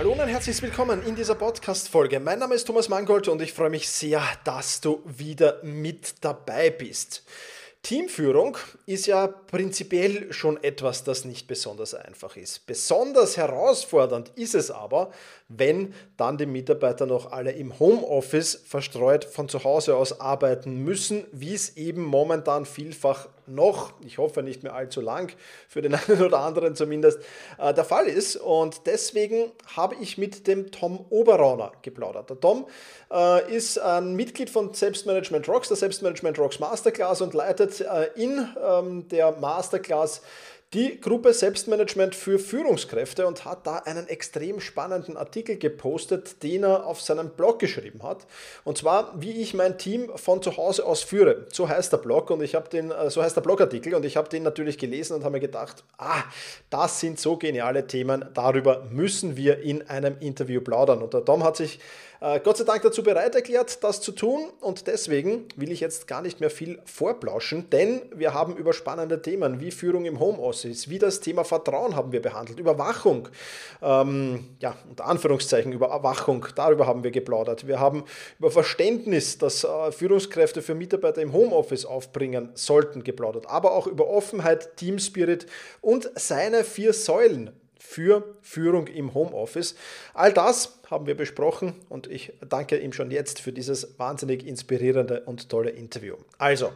Hallo 0.00 0.12
und 0.12 0.20
ein 0.20 0.28
herzliches 0.28 0.62
Willkommen 0.62 1.02
in 1.02 1.14
dieser 1.14 1.34
Podcast-Folge. 1.34 2.20
Mein 2.20 2.38
Name 2.38 2.54
ist 2.54 2.64
Thomas 2.64 2.88
Mangold 2.88 3.28
und 3.28 3.42
ich 3.42 3.52
freue 3.52 3.68
mich 3.68 3.86
sehr, 3.86 4.22
dass 4.44 4.80
du 4.80 5.02
wieder 5.04 5.62
mit 5.62 6.24
dabei 6.24 6.70
bist. 6.70 7.22
Teamführung 7.82 8.56
ist 8.90 9.06
ja 9.06 9.28
prinzipiell 9.28 10.32
schon 10.32 10.60
etwas, 10.64 11.04
das 11.04 11.24
nicht 11.24 11.46
besonders 11.46 11.94
einfach 11.94 12.36
ist. 12.36 12.66
Besonders 12.66 13.36
herausfordernd 13.36 14.32
ist 14.34 14.56
es 14.56 14.72
aber, 14.72 15.12
wenn 15.46 15.94
dann 16.16 16.38
die 16.38 16.46
Mitarbeiter 16.46 17.06
noch 17.06 17.30
alle 17.30 17.52
im 17.52 17.78
Homeoffice 17.78 18.62
verstreut 18.66 19.24
von 19.24 19.48
zu 19.48 19.62
Hause 19.62 19.96
aus 19.96 20.20
arbeiten 20.20 20.82
müssen, 20.82 21.24
wie 21.30 21.54
es 21.54 21.76
eben 21.76 22.04
momentan 22.04 22.66
vielfach 22.66 23.28
noch, 23.46 23.92
ich 24.04 24.18
hoffe 24.18 24.42
nicht 24.42 24.62
mehr 24.62 24.74
allzu 24.74 25.00
lang, 25.00 25.32
für 25.68 25.82
den 25.82 25.94
einen 26.08 26.22
oder 26.22 26.40
anderen 26.40 26.74
zumindest, 26.74 27.18
äh, 27.58 27.74
der 27.74 27.84
Fall 27.84 28.06
ist. 28.06 28.36
Und 28.36 28.86
deswegen 28.86 29.52
habe 29.76 29.96
ich 30.00 30.18
mit 30.18 30.46
dem 30.46 30.70
Tom 30.70 31.04
Oberrauner 31.10 31.72
geplaudert. 31.82 32.30
Der 32.30 32.40
Tom 32.40 32.66
äh, 33.12 33.54
ist 33.54 33.78
ein 33.78 34.14
Mitglied 34.14 34.50
von 34.50 34.72
Selbstmanagement 34.72 35.48
Rocks, 35.48 35.68
der 35.68 35.76
Selbstmanagement 35.76 36.38
Rocks 36.38 36.58
Masterclass 36.58 37.20
und 37.20 37.34
leitet 37.34 37.80
äh, 37.80 38.08
in 38.14 38.48
ähm, 38.80 39.08
der 39.08 39.32
Masterclass 39.32 40.22
die 40.72 41.00
Gruppe 41.00 41.32
Selbstmanagement 41.32 42.14
für 42.14 42.38
Führungskräfte 42.38 43.26
und 43.26 43.44
hat 43.44 43.66
da 43.66 43.78
einen 43.78 44.06
extrem 44.06 44.60
spannenden 44.60 45.16
Artikel 45.16 45.56
gepostet, 45.56 46.44
den 46.44 46.62
er 46.62 46.86
auf 46.86 47.00
seinem 47.00 47.30
Blog 47.30 47.58
geschrieben 47.58 48.04
hat. 48.04 48.24
Und 48.62 48.78
zwar, 48.78 49.20
wie 49.20 49.32
ich 49.32 49.52
mein 49.52 49.78
Team 49.78 50.12
von 50.14 50.42
zu 50.42 50.56
Hause 50.56 50.86
aus 50.86 51.02
führe. 51.02 51.46
So 51.52 51.68
heißt 51.68 51.92
der 51.92 51.98
Blog 51.98 52.30
und 52.30 52.40
ich 52.40 52.54
habe 52.54 52.68
den, 52.68 52.92
äh, 52.92 53.10
so 53.10 53.20
heißt 53.20 53.34
der 53.34 53.40
Blogartikel 53.40 53.94
und 53.94 54.04
ich 54.04 54.16
habe 54.16 54.28
den 54.28 54.44
natürlich 54.44 54.78
gelesen 54.78 55.14
und 55.14 55.24
habe 55.24 55.32
mir 55.32 55.40
gedacht, 55.40 55.82
ah, 55.98 56.22
das 56.70 57.00
sind 57.00 57.18
so 57.18 57.36
geniale 57.36 57.88
Themen, 57.88 58.26
darüber 58.32 58.86
müssen 58.90 59.36
wir 59.36 59.58
in 59.58 59.88
einem 59.88 60.18
Interview 60.20 60.60
plaudern. 60.60 61.02
Und 61.02 61.14
der 61.14 61.24
Tom 61.24 61.42
hat 61.42 61.56
sich 61.56 61.80
äh, 62.20 62.38
Gott 62.40 62.58
sei 62.58 62.64
Dank 62.64 62.82
dazu 62.82 63.02
bereit 63.02 63.34
erklärt, 63.34 63.82
das 63.82 64.02
zu 64.02 64.12
tun 64.12 64.50
und 64.60 64.86
deswegen 64.86 65.46
will 65.56 65.72
ich 65.72 65.80
jetzt 65.80 66.06
gar 66.06 66.20
nicht 66.20 66.40
mehr 66.40 66.50
viel 66.50 66.78
vorplauschen, 66.84 67.70
denn 67.70 68.02
wir 68.14 68.34
haben 68.34 68.56
über 68.56 68.74
spannende 68.74 69.22
Themen 69.22 69.60
wie 69.60 69.70
Führung 69.70 70.04
im 70.04 70.20
Homeoffice, 70.20 70.59
wie 70.64 70.98
das 70.98 71.20
Thema 71.20 71.44
Vertrauen 71.44 71.96
haben 71.96 72.12
wir 72.12 72.22
behandelt, 72.22 72.58
Überwachung, 72.58 73.28
ähm, 73.82 74.46
ja, 74.60 74.76
unter 74.88 75.06
Anführungszeichen 75.06 75.72
Überwachung, 75.72 76.46
darüber 76.54 76.86
haben 76.86 77.04
wir 77.04 77.10
geplaudert. 77.10 77.66
Wir 77.66 77.80
haben 77.80 78.04
über 78.38 78.50
Verständnis, 78.50 79.38
das 79.38 79.64
äh, 79.64 79.92
Führungskräfte 79.92 80.62
für 80.62 80.74
Mitarbeiter 80.74 81.22
im 81.22 81.32
Homeoffice 81.32 81.84
aufbringen 81.84 82.50
sollten, 82.54 83.04
geplaudert, 83.04 83.46
aber 83.48 83.72
auch 83.72 83.86
über 83.86 84.08
Offenheit, 84.08 84.76
Team 84.76 84.98
Spirit 84.98 85.46
und 85.80 86.10
seine 86.14 86.64
vier 86.64 86.92
Säulen 86.92 87.52
für 87.78 88.36
Führung 88.42 88.86
im 88.86 89.14
Homeoffice. 89.14 89.74
All 90.14 90.32
das 90.32 90.78
haben 90.90 91.06
wir 91.06 91.16
besprochen 91.16 91.74
und 91.88 92.06
ich 92.06 92.32
danke 92.48 92.78
ihm 92.78 92.92
schon 92.92 93.10
jetzt 93.10 93.40
für 93.40 93.52
dieses 93.52 93.98
wahnsinnig 93.98 94.46
inspirierende 94.46 95.22
und 95.22 95.48
tolle 95.48 95.70
Interview. 95.70 96.16
Also, 96.38 96.72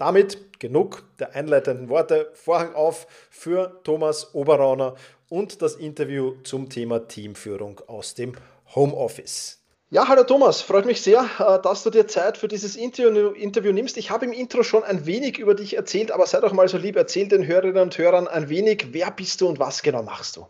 damit 0.00 0.58
genug 0.58 1.04
der 1.18 1.34
einleitenden 1.34 1.90
Worte. 1.90 2.30
Vorhang 2.32 2.74
auf 2.74 3.06
für 3.30 3.80
Thomas 3.84 4.34
Oberrauner 4.34 4.94
und 5.28 5.60
das 5.60 5.74
Interview 5.74 6.36
zum 6.42 6.70
Thema 6.70 7.06
Teamführung 7.06 7.80
aus 7.86 8.14
dem 8.14 8.32
Homeoffice. 8.74 9.58
Ja, 9.90 10.08
hallo 10.08 10.22
Thomas, 10.22 10.62
freut 10.62 10.86
mich 10.86 11.02
sehr, 11.02 11.28
äh, 11.38 11.60
dass 11.60 11.82
du 11.82 11.90
dir 11.90 12.06
Zeit 12.06 12.38
für 12.38 12.48
dieses 12.48 12.76
Interview, 12.76 13.30
Interview, 13.30 13.72
nimmst. 13.72 13.96
Ich 13.96 14.10
habe 14.10 14.24
im 14.24 14.32
Intro 14.32 14.62
schon 14.62 14.84
ein 14.84 15.04
wenig 15.04 15.38
über 15.38 15.54
dich 15.54 15.76
erzählt, 15.76 16.12
aber 16.12 16.26
sei 16.26 16.40
doch 16.40 16.52
mal 16.52 16.68
so 16.68 16.78
lieb, 16.78 16.96
erzähl 16.96 17.28
den 17.28 17.46
Hörerinnen 17.46 17.82
und 17.82 17.98
Hörern 17.98 18.28
ein 18.28 18.48
wenig, 18.48 18.92
wer 18.92 19.10
bist 19.10 19.40
du 19.40 19.48
und 19.48 19.58
was 19.58 19.82
genau 19.82 20.02
machst 20.02 20.36
du? 20.36 20.46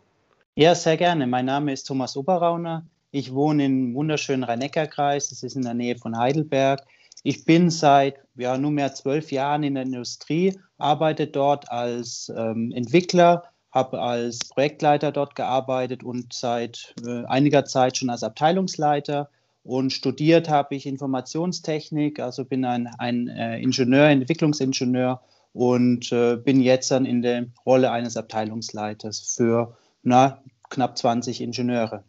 Ja, 0.55 0.75
sehr 0.75 0.99
gerne. 0.99 1.27
Mein 1.27 1.47
Name 1.47 1.73
ist 1.73 1.85
Thomas 1.85 2.17
Oberrauner. 2.17 2.87
Ich 3.11 3.33
wohne 3.33 3.65
im 3.65 3.95
wunderschönen 3.95 4.45
Rhein-Neckar-Kreis, 4.45 5.31
das 5.31 5.43
ist 5.43 5.57
in 5.57 5.63
der 5.63 5.75
Nähe 5.75 5.97
von 5.97 6.17
Heidelberg. 6.19 6.83
Ich 7.23 7.45
bin 7.45 7.71
seit 7.71 8.17
ja, 8.37 8.57
nunmehr 8.57 8.95
zwölf 8.95 9.31
Jahren 9.31 9.63
in 9.63 9.75
der 9.75 9.85
Industrie, 9.85 10.59
arbeite 10.79 11.27
dort 11.27 11.71
als 11.71 12.33
ähm, 12.35 12.73
Entwickler 12.73 13.51
habe 13.73 14.01
als 14.01 14.39
Projektleiter 14.49 15.13
dort 15.13 15.35
gearbeitet 15.37 16.03
und 16.03 16.33
seit 16.33 16.95
äh, 17.07 17.25
einiger 17.27 17.65
Zeit 17.65 17.97
schon 17.97 18.11
als 18.11 18.23
Abteilungsleiter. 18.23 19.31
Und 19.63 19.93
studiert 19.93 20.49
habe 20.49 20.75
ich 20.75 20.87
Informationstechnik, 20.87 22.19
also 22.19 22.45
bin 22.45 22.65
ein, 22.65 22.89
ein 22.99 23.29
äh, 23.29 23.61
Ingenieur, 23.61 24.07
Entwicklungsingenieur 24.07 25.21
und 25.53 26.11
äh, 26.13 26.37
bin 26.37 26.61
jetzt 26.61 26.91
dann 26.91 27.05
in 27.05 27.23
der 27.23 27.47
Rolle 27.67 27.91
eines 27.91 28.17
Abteilungsleiters 28.17 29.21
für 29.37 29.77
na, 30.03 30.43
knapp 30.71 30.97
20 30.97 31.43
Ingenieure. 31.43 32.05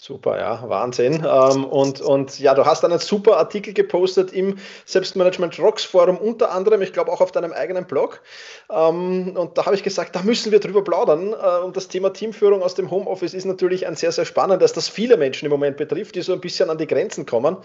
Super, 0.00 0.38
ja, 0.38 0.68
Wahnsinn. 0.68 1.26
Ähm, 1.28 1.64
und, 1.64 2.00
und 2.00 2.38
ja, 2.38 2.54
du 2.54 2.64
hast 2.64 2.84
einen 2.84 3.00
super 3.00 3.36
Artikel 3.36 3.74
gepostet 3.74 4.32
im 4.32 4.56
Selbstmanagement 4.86 5.58
Rocks 5.58 5.84
Forum, 5.84 6.16
unter 6.18 6.52
anderem, 6.52 6.82
ich 6.82 6.92
glaube 6.92 7.10
auch 7.10 7.20
auf 7.20 7.32
deinem 7.32 7.52
eigenen 7.52 7.84
Blog. 7.84 8.22
Ähm, 8.70 9.36
und 9.36 9.58
da 9.58 9.66
habe 9.66 9.74
ich 9.74 9.82
gesagt, 9.82 10.14
da 10.14 10.22
müssen 10.22 10.52
wir 10.52 10.60
drüber 10.60 10.84
plaudern. 10.84 11.32
Äh, 11.32 11.64
und 11.64 11.76
das 11.76 11.88
Thema 11.88 12.10
Teamführung 12.12 12.62
aus 12.62 12.76
dem 12.76 12.92
Homeoffice 12.92 13.34
ist 13.34 13.44
natürlich 13.44 13.88
ein 13.88 13.96
sehr, 13.96 14.12
sehr 14.12 14.24
spannendes, 14.24 14.72
das 14.72 14.88
viele 14.88 15.16
Menschen 15.16 15.46
im 15.46 15.50
Moment 15.50 15.76
betrifft, 15.76 16.14
die 16.14 16.22
so 16.22 16.32
ein 16.32 16.40
bisschen 16.40 16.70
an 16.70 16.78
die 16.78 16.86
Grenzen 16.86 17.26
kommen. 17.26 17.56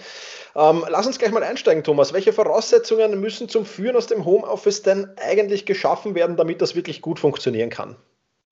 Ähm, 0.56 0.84
lass 0.90 1.06
uns 1.06 1.20
gleich 1.20 1.32
mal 1.32 1.44
einsteigen, 1.44 1.84
Thomas. 1.84 2.14
Welche 2.14 2.34
Voraussetzungen 2.34 3.20
müssen 3.20 3.48
zum 3.48 3.64
Führen 3.64 3.96
aus 3.96 4.08
dem 4.08 4.26
Homeoffice 4.26 4.82
denn 4.82 5.08
eigentlich 5.18 5.68
geschaffen 5.68 6.16
werden, 6.16 6.36
damit 6.36 6.64
das 6.64 6.76
wirklich 6.76 7.04
gut 7.04 7.20
funktionieren 7.20 7.70
kann? 7.70 7.96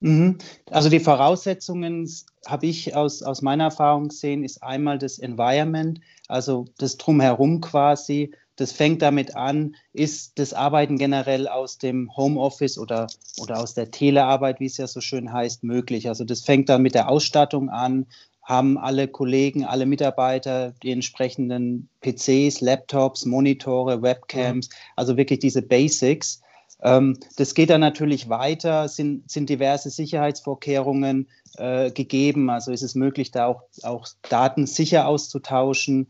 Mhm. 0.01 0.39
Also 0.69 0.89
die 0.89 0.99
Voraussetzungen 0.99 2.09
habe 2.47 2.65
ich 2.65 2.95
aus, 2.95 3.21
aus 3.21 3.41
meiner 3.41 3.65
Erfahrung 3.65 4.09
gesehen, 4.09 4.43
ist 4.43 4.61
einmal 4.63 4.97
das 4.97 5.19
Environment, 5.19 5.99
also 6.27 6.65
das 6.79 6.97
Drumherum 6.97 7.61
quasi. 7.61 8.31
Das 8.55 8.71
fängt 8.71 9.01
damit 9.01 9.35
an, 9.35 9.75
ist 9.93 10.37
das 10.37 10.53
Arbeiten 10.53 10.97
generell 10.97 11.47
aus 11.47 11.77
dem 11.77 12.15
Homeoffice 12.17 12.77
oder, 12.77 13.07
oder 13.39 13.59
aus 13.59 13.73
der 13.75 13.91
Telearbeit, 13.91 14.59
wie 14.59 14.65
es 14.65 14.77
ja 14.77 14.87
so 14.87 15.01
schön 15.01 15.31
heißt, 15.31 15.63
möglich. 15.63 16.07
Also 16.07 16.25
das 16.25 16.41
fängt 16.41 16.69
dann 16.69 16.81
mit 16.81 16.95
der 16.95 17.07
Ausstattung 17.07 17.69
an, 17.69 18.07
haben 18.43 18.77
alle 18.77 19.07
Kollegen, 19.07 19.65
alle 19.65 19.85
Mitarbeiter 19.85 20.73
die 20.81 20.91
entsprechenden 20.91 21.89
PCs, 22.01 22.61
Laptops, 22.61 23.25
Monitore, 23.25 24.01
Webcams, 24.01 24.69
also 24.95 25.15
wirklich 25.15 25.39
diese 25.39 25.61
Basics. 25.61 26.41
Ähm, 26.81 27.17
das 27.37 27.53
geht 27.53 27.69
dann 27.69 27.81
natürlich 27.81 28.29
weiter, 28.29 28.87
sind, 28.87 29.29
sind 29.29 29.49
diverse 29.49 29.89
Sicherheitsvorkehrungen 29.89 31.27
äh, 31.57 31.91
gegeben. 31.91 32.49
Also 32.49 32.71
ist 32.71 32.81
es 32.81 32.95
möglich, 32.95 33.31
da 33.31 33.47
auch, 33.47 33.63
auch 33.83 34.07
Daten 34.29 34.65
sicher 34.65 35.07
auszutauschen. 35.07 36.07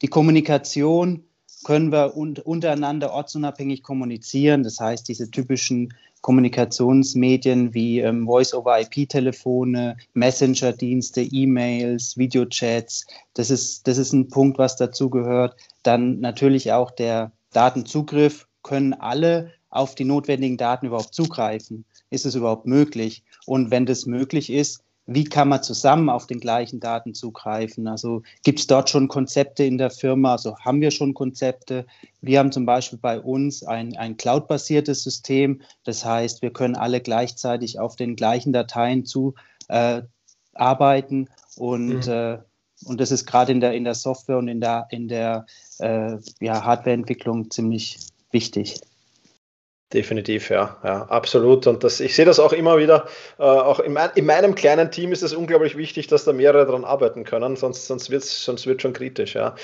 Die 0.00 0.08
Kommunikation 0.08 1.24
können 1.64 1.92
wir 1.92 2.16
un 2.16 2.36
untereinander 2.38 3.12
ortsunabhängig 3.12 3.82
kommunizieren. 3.82 4.62
Das 4.62 4.80
heißt, 4.80 5.08
diese 5.08 5.30
typischen 5.30 5.94
Kommunikationsmedien 6.22 7.74
wie 7.74 8.00
ähm, 8.00 8.26
Voice-over-IP-Telefone, 8.26 9.96
Messenger-Dienste, 10.14 11.22
E-Mails, 11.22 12.16
Videochats, 12.16 13.06
das 13.34 13.50
ist, 13.50 13.88
das 13.88 13.98
ist 13.98 14.12
ein 14.12 14.28
Punkt, 14.28 14.58
was 14.58 14.76
dazugehört. 14.76 15.56
Dann 15.82 16.20
natürlich 16.20 16.72
auch 16.72 16.90
der 16.92 17.32
Datenzugriff. 17.52 18.46
Können 18.62 18.94
alle 18.94 19.50
auf 19.72 19.96
die 19.96 20.04
notwendigen 20.04 20.56
Daten 20.56 20.86
überhaupt 20.86 21.14
zugreifen? 21.14 21.84
Ist 22.10 22.26
es 22.26 22.36
überhaupt 22.36 22.66
möglich? 22.66 23.24
Und 23.46 23.72
wenn 23.72 23.86
das 23.86 24.06
möglich 24.06 24.50
ist, 24.50 24.84
wie 25.06 25.24
kann 25.24 25.48
man 25.48 25.62
zusammen 25.62 26.08
auf 26.08 26.28
den 26.28 26.38
gleichen 26.38 26.78
Daten 26.78 27.14
zugreifen? 27.14 27.88
Also 27.88 28.22
gibt 28.44 28.60
es 28.60 28.68
dort 28.68 28.88
schon 28.88 29.08
Konzepte 29.08 29.64
in 29.64 29.78
der 29.78 29.90
Firma? 29.90 30.32
Also 30.32 30.56
haben 30.58 30.80
wir 30.80 30.92
schon 30.92 31.14
Konzepte? 31.14 31.86
Wir 32.20 32.38
haben 32.38 32.52
zum 32.52 32.66
Beispiel 32.66 33.00
bei 33.00 33.18
uns 33.18 33.64
ein, 33.64 33.96
ein 33.96 34.16
cloud-basiertes 34.16 35.02
System. 35.02 35.62
Das 35.82 36.04
heißt, 36.04 36.42
wir 36.42 36.52
können 36.52 36.76
alle 36.76 37.00
gleichzeitig 37.00 37.80
auf 37.80 37.96
den 37.96 38.14
gleichen 38.14 38.52
Dateien 38.52 39.04
zu 39.04 39.34
äh, 39.68 40.02
arbeiten 40.54 41.28
und 41.56 42.06
mhm. 42.06 42.12
äh, 42.12 42.38
und 42.84 43.00
das 43.00 43.12
ist 43.12 43.26
gerade 43.26 43.52
in 43.52 43.60
der, 43.60 43.74
in 43.74 43.84
der 43.84 43.94
Software 43.94 44.38
und 44.38 44.48
in 44.48 44.60
der, 44.60 44.88
in 44.90 45.06
der 45.06 45.46
äh, 45.78 46.16
ja, 46.40 46.64
Hardwareentwicklung 46.64 47.48
ziemlich 47.48 47.98
wichtig. 48.32 48.80
Definitiv, 49.92 50.48
ja, 50.48 50.78
ja, 50.82 51.02
absolut. 51.02 51.66
Und 51.66 51.84
das, 51.84 52.00
ich 52.00 52.14
sehe 52.14 52.24
das 52.24 52.40
auch 52.40 52.54
immer 52.54 52.78
wieder. 52.78 53.04
Äh, 53.38 53.42
auch 53.42 53.78
in, 53.78 53.92
mein, 53.92 54.08
in, 54.14 54.24
meinem 54.24 54.54
kleinen 54.54 54.90
Team 54.90 55.12
ist 55.12 55.22
es 55.22 55.34
unglaublich 55.34 55.76
wichtig, 55.76 56.06
dass 56.06 56.24
da 56.24 56.32
mehrere 56.32 56.64
daran 56.64 56.86
arbeiten 56.86 57.24
können, 57.24 57.56
sonst, 57.56 57.88
sonst 57.88 58.08
wird 58.08 58.22
es 58.22 58.42
sonst 58.42 58.66
wird 58.66 58.80
schon 58.80 58.94
kritisch. 58.94 59.34
Ja. 59.34 59.54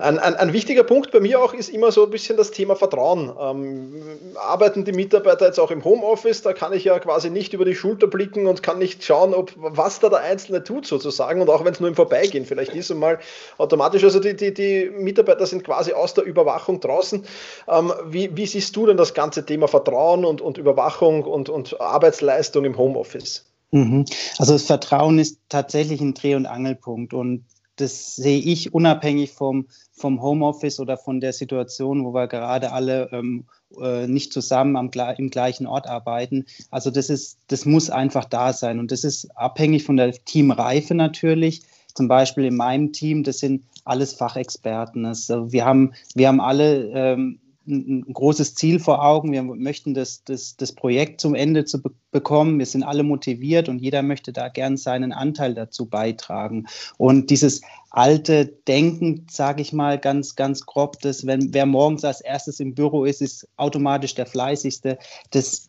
Ein, 0.00 0.18
ein, 0.18 0.34
ein, 0.34 0.52
wichtiger 0.52 0.82
Punkt 0.82 1.12
bei 1.12 1.20
mir 1.20 1.40
auch 1.40 1.54
ist 1.54 1.68
immer 1.68 1.92
so 1.92 2.04
ein 2.04 2.10
bisschen 2.10 2.36
das 2.36 2.50
Thema 2.50 2.74
Vertrauen. 2.74 3.32
Ähm, 3.40 4.02
arbeiten 4.34 4.84
die 4.84 4.90
Mitarbeiter 4.90 5.46
jetzt 5.46 5.60
auch 5.60 5.70
im 5.70 5.84
Homeoffice, 5.84 6.42
da 6.42 6.52
kann 6.54 6.72
ich 6.72 6.82
ja 6.82 6.98
quasi 6.98 7.30
nicht 7.30 7.52
über 7.54 7.64
die 7.64 7.76
Schulter 7.76 8.08
blicken 8.08 8.48
und 8.48 8.64
kann 8.64 8.78
nicht 8.78 9.04
schauen, 9.04 9.32
ob 9.32 9.52
was 9.54 10.00
da 10.00 10.08
der 10.08 10.20
Einzelne 10.20 10.64
tut 10.64 10.86
sozusagen 10.86 11.40
und 11.40 11.50
auch 11.50 11.64
wenn 11.64 11.72
es 11.72 11.78
nur 11.78 11.88
im 11.88 11.94
Vorbeigehen 11.94 12.46
vielleicht 12.46 12.74
ist 12.74 12.90
und 12.90 12.98
mal 12.98 13.20
automatisch. 13.58 14.02
Also 14.02 14.18
die, 14.18 14.34
die, 14.34 14.52
die 14.52 14.90
Mitarbeiter 14.90 15.46
sind 15.46 15.62
quasi 15.62 15.92
aus 15.92 16.14
der 16.14 16.24
Überwachung 16.24 16.80
draußen. 16.80 17.24
Ähm, 17.68 17.92
wie, 18.06 18.36
wie 18.36 18.46
siehst 18.46 18.74
du 18.74 18.86
denn 18.86 18.96
das 18.96 19.14
ganze 19.14 19.46
Thema 19.46 19.67
Vertrauen 19.68 20.24
und, 20.24 20.40
und 20.40 20.58
Überwachung 20.58 21.22
und, 21.24 21.48
und 21.48 21.80
Arbeitsleistung 21.80 22.64
im 22.64 22.76
Homeoffice? 22.76 23.44
Mhm. 23.70 24.04
Also 24.38 24.54
das 24.54 24.64
Vertrauen 24.64 25.18
ist 25.18 25.40
tatsächlich 25.48 26.00
ein 26.00 26.14
Dreh- 26.14 26.34
und 26.34 26.46
Angelpunkt 26.46 27.14
und 27.14 27.44
das 27.76 28.16
sehe 28.16 28.40
ich 28.40 28.74
unabhängig 28.74 29.32
vom, 29.32 29.68
vom 29.92 30.20
Homeoffice 30.20 30.80
oder 30.80 30.96
von 30.96 31.20
der 31.20 31.32
Situation, 31.32 32.04
wo 32.04 32.12
wir 32.12 32.26
gerade 32.26 32.72
alle 32.72 33.08
ähm, 33.12 33.44
äh, 33.80 34.06
nicht 34.06 34.32
zusammen 34.32 34.76
am, 34.76 34.90
im 35.16 35.30
gleichen 35.30 35.66
Ort 35.66 35.86
arbeiten. 35.86 36.46
Also 36.70 36.90
das 36.90 37.08
ist, 37.10 37.38
das 37.48 37.66
muss 37.66 37.90
einfach 37.90 38.24
da 38.24 38.52
sein 38.52 38.78
und 38.78 38.90
das 38.90 39.04
ist 39.04 39.28
abhängig 39.36 39.84
von 39.84 39.96
der 39.96 40.12
Teamreife 40.12 40.94
natürlich. 40.94 41.62
Zum 41.94 42.08
Beispiel 42.08 42.44
in 42.44 42.56
meinem 42.56 42.92
Team, 42.92 43.24
das 43.24 43.38
sind 43.38 43.64
alles 43.84 44.12
Fachexperten. 44.12 45.04
Also 45.04 45.52
wir 45.52 45.64
haben, 45.64 45.94
wir 46.14 46.28
haben 46.28 46.40
alle 46.40 46.90
ähm, 46.92 47.40
ein, 47.68 48.12
großes 48.12 48.54
Ziel 48.54 48.80
vor 48.80 49.04
Augen. 49.04 49.32
Wir 49.32 49.42
möchten 49.42 49.94
das, 49.94 50.24
das, 50.24 50.56
das 50.56 50.72
Projekt 50.72 51.20
zum 51.20 51.34
Ende 51.34 51.64
zu 51.64 51.82
be 51.82 51.90
bekommen. 52.10 52.58
Wir 52.58 52.64
sind 52.64 52.84
alle 52.84 53.02
motiviert 53.02 53.68
und 53.68 53.80
jeder 53.80 54.02
möchte 54.02 54.32
da 54.32 54.48
gern 54.48 54.78
seinen 54.78 55.12
Anteil 55.12 55.52
dazu 55.52 55.84
beitragen. 55.84 56.66
Und 56.96 57.28
dieses 57.28 57.60
alte 57.90 58.46
Denken, 58.46 59.26
sage 59.30 59.60
ich 59.60 59.74
mal 59.74 59.98
ganz, 59.98 60.34
ganz 60.34 60.64
grob, 60.64 60.98
dass 61.00 61.26
wenn 61.26 61.52
wer 61.52 61.66
morgens 61.66 62.04
als 62.04 62.22
erstes 62.22 62.60
im 62.60 62.74
Büro 62.74 63.04
ist, 63.04 63.20
ist 63.20 63.46
automatisch 63.58 64.14
der 64.14 64.24
fleißigste. 64.24 64.98
Das, 65.32 65.66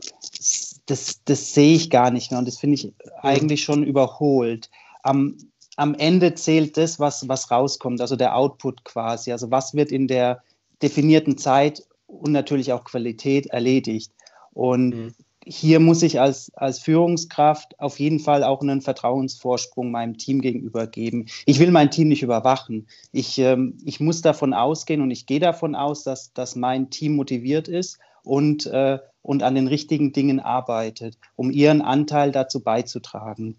das, 0.86 1.20
das 1.26 1.54
sehe 1.54 1.76
ich 1.76 1.90
gar 1.90 2.10
nicht 2.10 2.32
mehr 2.32 2.40
und 2.40 2.48
das 2.48 2.58
finde 2.58 2.76
ich 2.76 2.94
eigentlich 3.22 3.62
schon 3.62 3.84
überholt. 3.84 4.70
Am, 5.04 5.36
am 5.76 5.94
Ende 5.96 6.36
zählt 6.36 6.78
das, 6.78 7.00
was, 7.00 7.28
was 7.28 7.52
rauskommt, 7.52 8.00
also 8.00 8.16
der 8.16 8.36
Output 8.36 8.86
quasi. 8.86 9.32
Also 9.34 9.52
was 9.52 9.74
wird 9.74 9.92
in 9.92 10.08
der 10.08 10.42
definierten 10.82 11.38
Zeit 11.38 11.86
und 12.10 12.32
natürlich 12.32 12.74
auch 12.74 12.84
Qualität 12.84 13.48
erledigt. 13.48 14.12
Und 14.54 14.90
mhm. 14.90 15.14
hier 15.46 15.80
muss 15.80 16.04
ich 16.04 16.20
als, 16.20 16.52
als 16.56 16.80
Führungskraft 16.80 17.80
auf 17.80 18.00
jeden 18.00 18.20
Fall 18.20 18.44
auch 18.44 18.62
einen 18.62 18.82
Vertrauensvorsprung 18.82 19.92
meinem 19.92 20.18
Team 20.18 20.42
gegenüber 20.42 20.88
geben. 20.88 21.28
Ich 21.46 21.60
will 21.60 21.72
mein 21.72 21.92
Team 21.92 22.10
nicht 22.10 22.24
überwachen. 22.24 22.88
Ich, 23.12 23.38
ähm, 23.38 23.78
ich 23.86 24.00
muss 24.00 24.22
davon 24.22 24.54
ausgehen 24.54 25.02
und 25.02 25.12
ich 25.12 25.26
gehe 25.26 25.40
davon 25.40 25.76
aus, 25.76 26.04
dass, 26.04 26.34
dass 26.34 26.56
mein 26.56 26.90
Team 26.90 27.16
motiviert 27.16 27.68
ist 27.68 28.00
und, 28.24 28.66
äh, 28.66 29.00
und 29.22 29.44
an 29.44 29.56
den 29.56 29.68
richtigen 29.68 30.12
Dingen 30.12 30.40
arbeitet, 30.40 31.18
um 31.36 31.52
ihren 31.52 31.82
Anteil 31.82 32.32
dazu 32.32 32.62
beizutragen. 32.62 33.58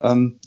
Ähm, 0.00 0.38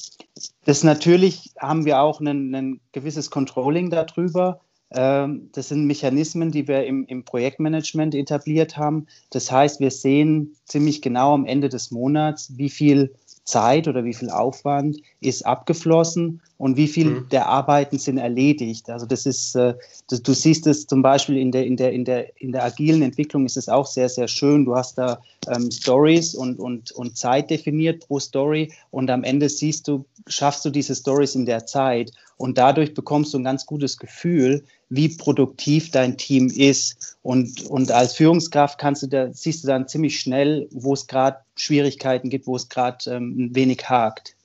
das 0.66 0.84
natürlich 0.84 1.54
haben 1.58 1.86
wir 1.86 2.02
auch 2.02 2.20
ein, 2.20 2.54
ein 2.54 2.80
gewisses 2.92 3.32
Controlling 3.32 3.90
darüber. 3.90 4.60
Ähm, 4.92 5.50
das 5.52 5.70
sind 5.70 5.86
Mechanismen, 5.86 6.52
die 6.52 6.68
wir 6.68 6.86
im, 6.86 7.06
im, 7.06 7.24
Projektmanagement 7.24 8.16
etabliert 8.16 8.78
haben. 8.78 9.08
Das 9.32 9.52
heißt, 9.52 9.80
wir 9.80 9.92
sehen 9.92 10.56
ziemlich 10.66 11.02
genau 11.02 11.34
am 11.34 11.46
Ende 11.46 11.68
des 11.68 11.92
Monats, 11.92 12.54
wie 12.56 12.70
viel 12.70 13.14
Zeit 13.48 13.88
oder 13.88 14.04
wie 14.04 14.14
viel 14.14 14.30
Aufwand 14.30 14.98
ist 15.22 15.46
abgeflossen 15.46 16.42
und 16.58 16.76
wie 16.76 16.88
viel 16.88 17.10
mhm. 17.10 17.30
der 17.30 17.48
Arbeiten 17.48 17.98
sind 17.98 18.18
erledigt. 18.18 18.90
Also 18.90 19.06
das 19.06 19.26
ist, 19.26 19.56
äh, 19.56 19.74
das, 20.10 20.22
du 20.22 20.34
siehst 20.34 20.68
es 20.68 20.86
zum 20.86 21.02
Beispiel 21.02 21.38
in 21.38 21.52
der, 21.52 21.66
in, 21.66 21.78
der, 21.78 21.94
in, 21.94 22.04
der, 22.04 22.42
in 22.42 22.52
der 22.52 22.66
agilen 22.66 23.02
Entwicklung 23.02 23.46
ist 23.46 23.56
es 23.56 23.70
auch 23.70 23.86
sehr, 23.86 24.10
sehr 24.10 24.28
schön. 24.28 24.66
Du 24.66 24.76
hast 24.76 24.98
da 24.98 25.22
ähm, 25.48 25.72
Stories 25.72 26.36
und, 26.36 26.60
und, 26.60 26.92
und 26.92 27.18
Zeit 27.18 27.50
definiert 27.50 28.06
pro 28.06 28.20
Story 28.20 28.74
und 28.92 29.10
am 29.10 29.24
Ende 29.24 29.48
siehst 29.48 29.88
du, 29.88 30.06
schaffst 30.28 30.66
du 30.66 30.70
diese 30.70 30.96
Stories 30.96 31.36
in 31.36 31.46
der 31.46 31.66
Zeit 31.66 32.12
und 32.38 32.58
dadurch 32.58 32.94
bekommst 32.94 33.34
du 33.34 33.40
ein 33.40 33.44
ganz 33.44 33.66
gutes 33.66 33.98
Gefühl, 33.98 34.64
wie 34.90 35.10
produktiv 35.10 35.92
dein 35.92 36.18
Team 36.18 36.48
ist. 36.48 37.18
Und, 37.24 37.66
und 37.66 37.92
als 37.92 38.14
Führungskraft 38.14 38.80
kannst 38.80 39.04
du 39.04 39.08
da, 39.08 39.34
siehst 39.34 39.64
du 39.64 39.68
dann 39.68 39.88
ziemlich 39.88 40.20
schnell, 40.20 40.68
wo 40.72 40.94
es 40.94 41.08
gerade 41.08 41.38
Schwierigkeiten 41.56 42.30
gibt, 42.30 42.48
wo 42.48 42.56
es 42.56 42.70
gerade 42.70 42.98
ähm, 43.10 43.36
ein 43.38 43.56
wenig 43.56 43.90
hakt. 43.90 44.36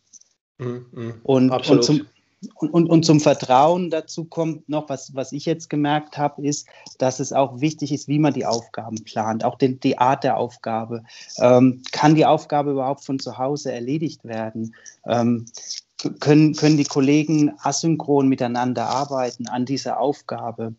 Mhm, 0.59 0.87
mh, 0.93 1.15
und, 1.23 1.51
und, 1.51 1.85
zum, 1.85 2.07
und, 2.57 2.87
und, 2.87 3.05
zum 3.05 3.21
Vertrauen 3.21 3.91
dazu 3.91 4.25
kommt 4.25 4.69
noch, 4.69 4.89
was, 4.89 5.15
was 5.15 5.33
ich 5.33 5.45
jetzt 5.45 5.71
gemerkt 5.71 6.19
habe, 6.19 6.47
ist, 6.47 6.67
dass 6.99 7.21
es 7.21 7.33
auch 7.33 7.61
wichtig 7.61 7.93
ist, 7.93 8.09
wie 8.09 8.19
man 8.19 8.33
die 8.33 8.47
Aufgaben 8.47 9.03
plant, 9.05 9.45
auch 9.45 9.57
den, 9.57 9.81
die 9.81 9.99
Art 9.99 10.25
der 10.25 10.39
Aufgabe. 10.39 11.05
Ähm, 11.39 11.83
kann 11.93 12.15
die 12.15 12.27
Aufgabe 12.27 12.73
überhaupt 12.73 13.05
von 13.05 13.19
zu 13.19 13.39
Hause 13.39 13.73
erledigt 13.73 14.25
werden? 14.25 14.75
Ähm, 15.07 15.47
können, 16.21 16.55
können 16.55 16.77
die 16.77 16.85
Kollegen 16.85 17.53
asynchron 17.63 18.29
miteinander 18.29 18.87
arbeiten 18.87 19.49
an 19.49 19.65
dieser 19.65 20.01
Aufgabe? 20.01 20.75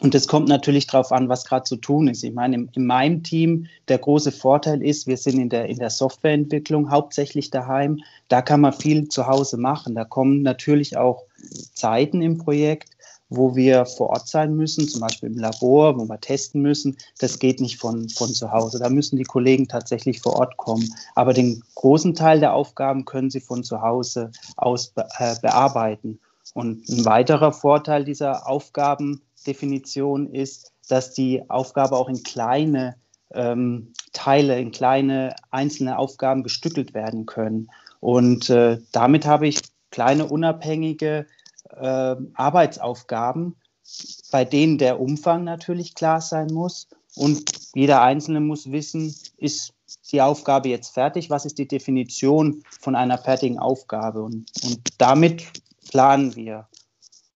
Und 0.00 0.14
es 0.14 0.28
kommt 0.28 0.48
natürlich 0.48 0.86
darauf 0.86 1.10
an, 1.10 1.30
was 1.30 1.46
gerade 1.46 1.64
zu 1.64 1.76
tun 1.76 2.08
ist. 2.08 2.22
Ich 2.22 2.34
meine, 2.34 2.56
in, 2.56 2.70
in, 2.74 2.84
meinem 2.84 3.22
Team, 3.22 3.66
der 3.88 3.96
große 3.96 4.30
Vorteil 4.30 4.82
ist, 4.82 5.06
wir 5.06 5.16
sind 5.16 5.38
in 5.38 5.48
der, 5.48 5.66
in 5.66 5.78
der 5.78 5.88
Softwareentwicklung 5.88 6.90
hauptsächlich 6.90 7.48
daheim. 7.50 8.00
Da 8.28 8.42
kann 8.42 8.60
man 8.60 8.74
viel 8.74 9.08
zu 9.08 9.26
Hause 9.26 9.56
machen. 9.56 9.94
Da 9.94 10.04
kommen 10.04 10.42
natürlich 10.42 10.98
auch 10.98 11.24
Zeiten 11.72 12.20
im 12.20 12.36
Projekt, 12.36 12.90
wo 13.28 13.56
wir 13.56 13.86
vor 13.86 14.10
Ort 14.10 14.28
sein 14.28 14.54
müssen, 14.54 14.88
zum 14.88 15.00
Beispiel 15.00 15.30
im 15.30 15.38
Labor, 15.38 15.98
wo 15.98 16.04
wir 16.04 16.20
testen 16.20 16.62
müssen. 16.62 16.96
Das 17.18 17.38
geht 17.38 17.60
nicht 17.60 17.78
von, 17.78 18.08
von 18.08 18.32
zu 18.32 18.52
Hause. 18.52 18.78
Da 18.78 18.88
müssen 18.88 19.16
die 19.16 19.24
Kollegen 19.24 19.68
tatsächlich 19.68 20.20
vor 20.20 20.36
Ort 20.36 20.56
kommen. 20.56 20.94
Aber 21.14 21.32
den 21.32 21.62
großen 21.74 22.14
Teil 22.14 22.40
der 22.40 22.54
Aufgaben 22.54 23.04
können 23.04 23.30
sie 23.30 23.40
von 23.40 23.64
zu 23.64 23.82
Hause 23.82 24.30
aus 24.56 24.92
äh, 24.96 25.34
bearbeiten. 25.42 26.20
Und 26.54 26.88
ein 26.88 27.04
weiterer 27.04 27.52
Vorteil 27.52 28.04
dieser 28.04 28.48
Aufgabendefinition 28.48 30.32
ist, 30.32 30.72
dass 30.88 31.12
die 31.12 31.42
Aufgabe 31.50 31.96
auch 31.96 32.08
in 32.08 32.22
kleine 32.22 32.96
ähm, 33.34 33.92
Teile, 34.12 34.60
in 34.60 34.70
kleine 34.70 35.34
einzelne 35.50 35.98
Aufgaben 35.98 36.42
gestückelt 36.42 36.94
werden 36.94 37.26
können. 37.26 37.68
Und 38.00 38.50
äh, 38.50 38.78
damit 38.92 39.26
habe 39.26 39.48
ich 39.48 39.60
kleine 39.90 40.26
unabhängige 40.26 41.26
äh, 41.80 42.16
Arbeitsaufgaben, 42.34 43.56
bei 44.30 44.44
denen 44.44 44.78
der 44.78 45.00
Umfang 45.00 45.44
natürlich 45.44 45.94
klar 45.94 46.20
sein 46.20 46.48
muss. 46.52 46.88
Und 47.14 47.50
jeder 47.74 48.02
Einzelne 48.02 48.40
muss 48.40 48.70
wissen, 48.70 49.14
ist 49.36 49.72
die 50.12 50.20
Aufgabe 50.20 50.68
jetzt 50.68 50.94
fertig? 50.94 51.30
Was 51.30 51.46
ist 51.46 51.58
die 51.58 51.68
Definition 51.68 52.62
von 52.80 52.94
einer 52.94 53.18
fertigen 53.18 53.58
Aufgabe? 53.58 54.22
Und, 54.22 54.50
und 54.64 54.80
damit 54.98 55.44
planen 55.90 56.34
wir. 56.36 56.68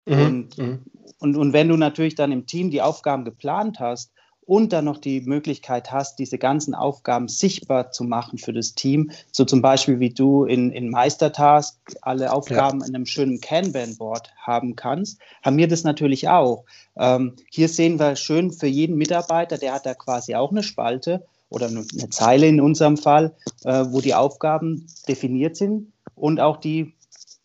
Mhm. 0.06 0.20
Und, 0.20 0.58
mhm. 0.58 0.82
und, 1.18 1.36
und 1.36 1.52
wenn 1.52 1.68
du 1.68 1.76
natürlich 1.76 2.14
dann 2.14 2.32
im 2.32 2.46
Team 2.46 2.70
die 2.70 2.82
Aufgaben 2.82 3.24
geplant 3.24 3.80
hast 3.80 4.12
und 4.50 4.72
dann 4.72 4.86
noch 4.86 4.98
die 4.98 5.20
Möglichkeit 5.20 5.92
hast, 5.92 6.18
diese 6.18 6.36
ganzen 6.36 6.74
Aufgaben 6.74 7.28
sichtbar 7.28 7.92
zu 7.92 8.02
machen 8.02 8.36
für 8.36 8.52
das 8.52 8.74
Team, 8.74 9.12
so 9.30 9.44
zum 9.44 9.62
Beispiel 9.62 10.00
wie 10.00 10.10
du 10.10 10.44
in, 10.44 10.72
in 10.72 10.90
Meistertask 10.90 11.78
alle 12.02 12.32
Aufgaben 12.32 12.80
ja. 12.80 12.86
in 12.86 12.96
einem 12.96 13.06
schönen 13.06 13.40
Kanban-Board 13.40 14.32
haben 14.38 14.74
kannst, 14.74 15.20
haben 15.44 15.56
wir 15.56 15.68
das 15.68 15.84
natürlich 15.84 16.28
auch. 16.28 16.64
Ähm, 16.96 17.36
hier 17.48 17.68
sehen 17.68 18.00
wir 18.00 18.16
schön 18.16 18.50
für 18.50 18.66
jeden 18.66 18.96
Mitarbeiter, 18.96 19.56
der 19.56 19.72
hat 19.72 19.86
da 19.86 19.94
quasi 19.94 20.34
auch 20.34 20.50
eine 20.50 20.64
Spalte 20.64 21.24
oder 21.48 21.68
eine, 21.68 21.86
Zeile 22.10 22.48
in 22.48 22.60
unserem 22.60 22.96
Fall, 22.96 23.32
äh, 23.62 23.84
wo 23.90 24.00
die 24.00 24.16
Aufgaben 24.16 24.84
definiert 25.06 25.54
sind 25.54 25.92
und 26.16 26.40
auch 26.40 26.56
die 26.56 26.94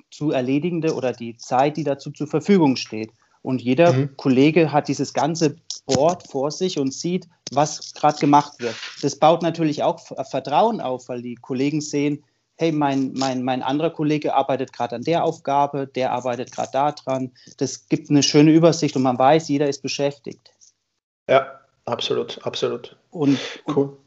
zu 0.10 0.32
erledigende 0.32 0.96
oder 0.96 1.14
die 1.14 1.38
Zeit, 1.38 1.78
die 1.78 1.84
dazu 1.84 2.10
zur 2.10 2.26
Verfügung 2.26 2.78
steht. 2.78 3.12
Und 3.44 3.62
jeder 3.62 3.94
mhm. 3.94 4.18
Kollege 4.18 4.72
hat 4.72 4.88
dieses 4.88 5.14
ganze 5.14 5.58
Board 5.86 6.28
vor 6.28 6.52
sich 6.52 6.80
und 6.80 6.94
sieht, 6.94 7.28
was 7.52 7.94
gerade 7.94 8.18
gemacht 8.20 8.60
wird. 8.60 8.76
Das 9.02 9.18
baut 9.18 9.42
natürlich 9.42 9.84
auch 9.84 10.00
Vertrauen 10.00 10.82
auf, 10.82 11.10
weil 11.10 11.22
die 11.22 11.36
Kollegen 11.36 11.82
sehen, 11.82 12.24
hey, 12.58 12.72
mein, 12.72 13.14
mein, 13.14 13.44
mein 13.44 13.62
anderer 13.62 13.90
Kollege 13.90 14.34
arbeitet 14.34 14.72
gerade 14.74 14.96
an 14.96 15.04
der 15.04 15.24
Aufgabe, 15.24 15.88
der 15.88 16.12
arbeitet 16.12 16.52
gerade 16.52 16.72
daran. 16.72 17.32
Das 17.58 17.88
gibt 17.90 18.10
eine 18.10 18.24
schöne 18.24 18.52
Übersicht 18.52 18.96
und 18.96 19.04
man 19.04 19.20
weiß, 19.20 19.48
jeder 19.50 19.68
ist 19.68 19.82
beschäftigt. 19.82 20.52
Ja, 21.30 21.60
absolut, 21.86 22.44
absolut. 22.46 22.96
Und, 23.12 23.38
cool. 23.76 23.98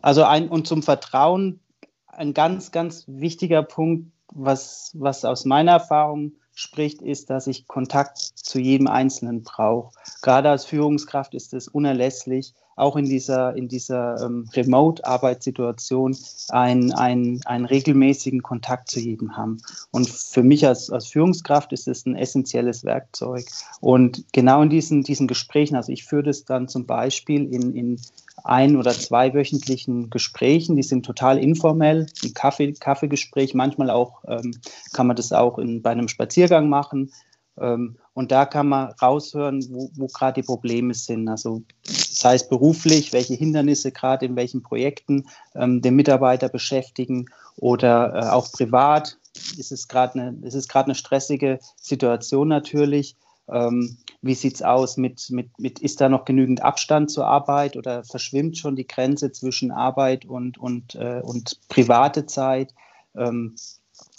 Also 0.00 0.24
ein, 0.24 0.48
und 0.48 0.66
zum 0.66 0.82
Vertrauen 0.82 1.60
ein 2.06 2.34
ganz, 2.34 2.72
ganz 2.72 3.04
wichtiger 3.06 3.62
Punkt, 3.62 4.10
was, 4.32 4.92
was 4.94 5.24
aus 5.24 5.44
meiner 5.44 5.72
Erfahrung 5.72 6.32
spricht, 6.58 7.02
ist, 7.02 7.30
dass 7.30 7.46
ich 7.46 7.68
Kontakt 7.68 8.18
zu 8.18 8.58
jedem 8.58 8.88
Einzelnen 8.88 9.44
brauche. 9.44 9.92
Gerade 10.22 10.50
als 10.50 10.64
Führungskraft 10.64 11.34
ist 11.34 11.54
es 11.54 11.68
unerlässlich, 11.68 12.52
auch 12.74 12.96
in 12.96 13.04
dieser, 13.04 13.54
in 13.54 13.68
dieser 13.68 14.20
ähm, 14.20 14.48
Remote-Arbeitssituation 14.52 16.16
einen, 16.48 16.92
einen, 16.92 17.64
regelmäßigen 17.64 18.42
Kontakt 18.42 18.90
zu 18.90 18.98
jedem 18.98 19.36
haben. 19.36 19.58
Und 19.92 20.10
für 20.10 20.42
mich 20.42 20.66
als, 20.66 20.90
als 20.90 21.06
Führungskraft 21.06 21.72
ist 21.72 21.86
es 21.86 22.06
ein 22.06 22.16
essentielles 22.16 22.82
Werkzeug. 22.82 23.46
Und 23.80 24.24
genau 24.32 24.60
in 24.62 24.70
diesen, 24.70 25.04
diesen 25.04 25.28
Gesprächen, 25.28 25.76
also 25.76 25.92
ich 25.92 26.04
führe 26.04 26.24
das 26.24 26.44
dann 26.44 26.66
zum 26.66 26.86
Beispiel 26.86 27.52
in, 27.52 27.72
in 27.74 28.00
ein- 28.44 28.76
oder 28.76 28.92
zweiwöchentlichen 28.92 30.10
Gesprächen. 30.10 30.76
Die 30.76 30.82
sind 30.82 31.04
total 31.04 31.38
informell, 31.38 32.06
ein 32.24 32.34
Kaffee, 32.34 32.72
Kaffeegespräch. 32.72 33.54
Manchmal 33.54 33.90
auch 33.90 34.22
ähm, 34.26 34.52
kann 34.92 35.06
man 35.06 35.16
das 35.16 35.32
auch 35.32 35.58
in, 35.58 35.82
bei 35.82 35.90
einem 35.90 36.08
Spaziergang 36.08 36.68
machen. 36.68 37.12
Ähm, 37.60 37.96
und 38.14 38.32
da 38.32 38.46
kann 38.46 38.68
man 38.68 38.92
raushören, 39.02 39.64
wo, 39.70 39.90
wo 39.94 40.06
gerade 40.06 40.40
die 40.40 40.46
Probleme 40.46 40.94
sind. 40.94 41.28
Also 41.28 41.62
sei 41.84 42.34
es 42.34 42.48
beruflich, 42.48 43.12
welche 43.12 43.34
Hindernisse 43.34 43.92
gerade 43.92 44.26
in 44.26 44.36
welchen 44.36 44.62
Projekten 44.62 45.26
ähm, 45.54 45.82
den 45.82 45.96
Mitarbeiter 45.96 46.48
beschäftigen 46.48 47.26
oder 47.56 48.14
äh, 48.14 48.28
auch 48.30 48.50
privat. 48.50 49.18
Ist 49.56 49.72
es 49.72 49.88
gerade 49.88 50.20
eine, 50.20 50.46
ist 50.46 50.54
es 50.54 50.68
eine 50.74 50.94
stressige 50.94 51.60
Situation 51.76 52.48
natürlich. 52.48 53.16
Ähm, 53.48 53.98
wie 54.20 54.34
sieht 54.34 54.56
es 54.56 54.62
aus 54.62 54.96
mit, 54.96 55.30
mit, 55.30 55.58
mit, 55.58 55.78
ist 55.78 56.00
da 56.00 56.08
noch 56.08 56.24
genügend 56.24 56.62
Abstand 56.62 57.10
zur 57.10 57.26
Arbeit 57.26 57.76
oder 57.76 58.04
verschwimmt 58.04 58.58
schon 58.58 58.76
die 58.76 58.86
Grenze 58.86 59.30
zwischen 59.32 59.70
Arbeit 59.70 60.24
und, 60.24 60.58
und, 60.58 60.94
äh, 60.96 61.20
und 61.22 61.58
private 61.68 62.26
Zeit? 62.26 62.74
Ähm, 63.14 63.54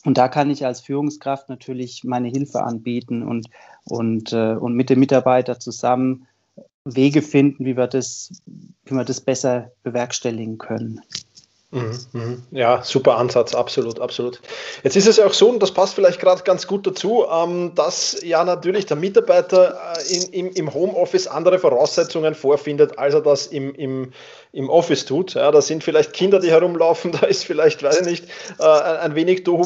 und 0.06 0.18
da 0.18 0.28
kann 0.30 0.50
ich 0.50 0.66
als 0.66 0.82
Führungskraft 0.82 1.50
natürlich 1.50 2.04
meine 2.04 2.30
Hilfe 2.30 2.64
anbieten 2.64 3.24
und, 3.24 3.50
und, 3.86 4.32
äh, 4.32 4.56
und 4.56 4.74
mit 4.74 4.90
dem 4.90 5.00
Mitarbeiter 5.00 5.60
zusammen 5.60 6.28
Wege 6.86 7.22
finden, 7.22 7.66
wie 7.66 7.78
wir 7.78 7.88
das, 7.88 8.42
wie 8.46 8.96
wir 8.96 9.04
das 9.04 9.22
besser 9.22 9.72
bewerkstelligen 9.84 10.58
können. 10.58 11.02
Mhm, 11.72 12.00
mhm. 12.14 12.44
Ja, 12.50 12.82
super 12.84 13.18
Ansatz, 13.18 13.54
absolut, 13.54 14.00
absolut. 14.00 14.42
Jetzt 14.84 14.96
ist 14.96 15.06
es 15.06 15.20
auch 15.20 15.34
so, 15.34 15.50
und 15.50 15.62
das 15.62 15.72
passt 15.72 15.94
vielleicht 15.94 16.20
gerade 16.20 16.42
ganz 16.42 16.66
gut 16.66 16.88
dazu, 16.88 17.26
ähm, 17.32 17.74
dass 17.76 18.18
ja 18.24 18.44
natürlich 18.44 18.88
der 18.88 18.98
Mitarbeiter 18.98 19.78
äh, 20.10 20.40
im 20.40 20.74
Homeoffice 20.74 21.28
andere 21.28 21.60
Voraussetzungen 21.60 22.34
vorfindet, 22.34 22.98
als 22.98 23.14
er 23.14 23.22
das 23.22 23.46
im, 23.46 23.76
im, 23.76 24.12
im 24.52 24.68
Office 24.68 25.06
tut. 25.06 25.36
Ja, 25.36 25.52
da 25.52 25.62
sind 25.62 25.84
vielleicht 25.84 26.12
Kinder, 26.12 26.40
die 26.40 26.50
herumlaufen, 26.50 27.12
da 27.20 27.28
ist 27.28 27.46
vielleicht, 27.46 27.84
weiß 27.84 28.02
ich 28.02 28.08
nicht, 28.08 28.26
äh, 28.60 28.64
ein 28.64 29.14
wenig 29.14 29.44
Tohu 29.44 29.62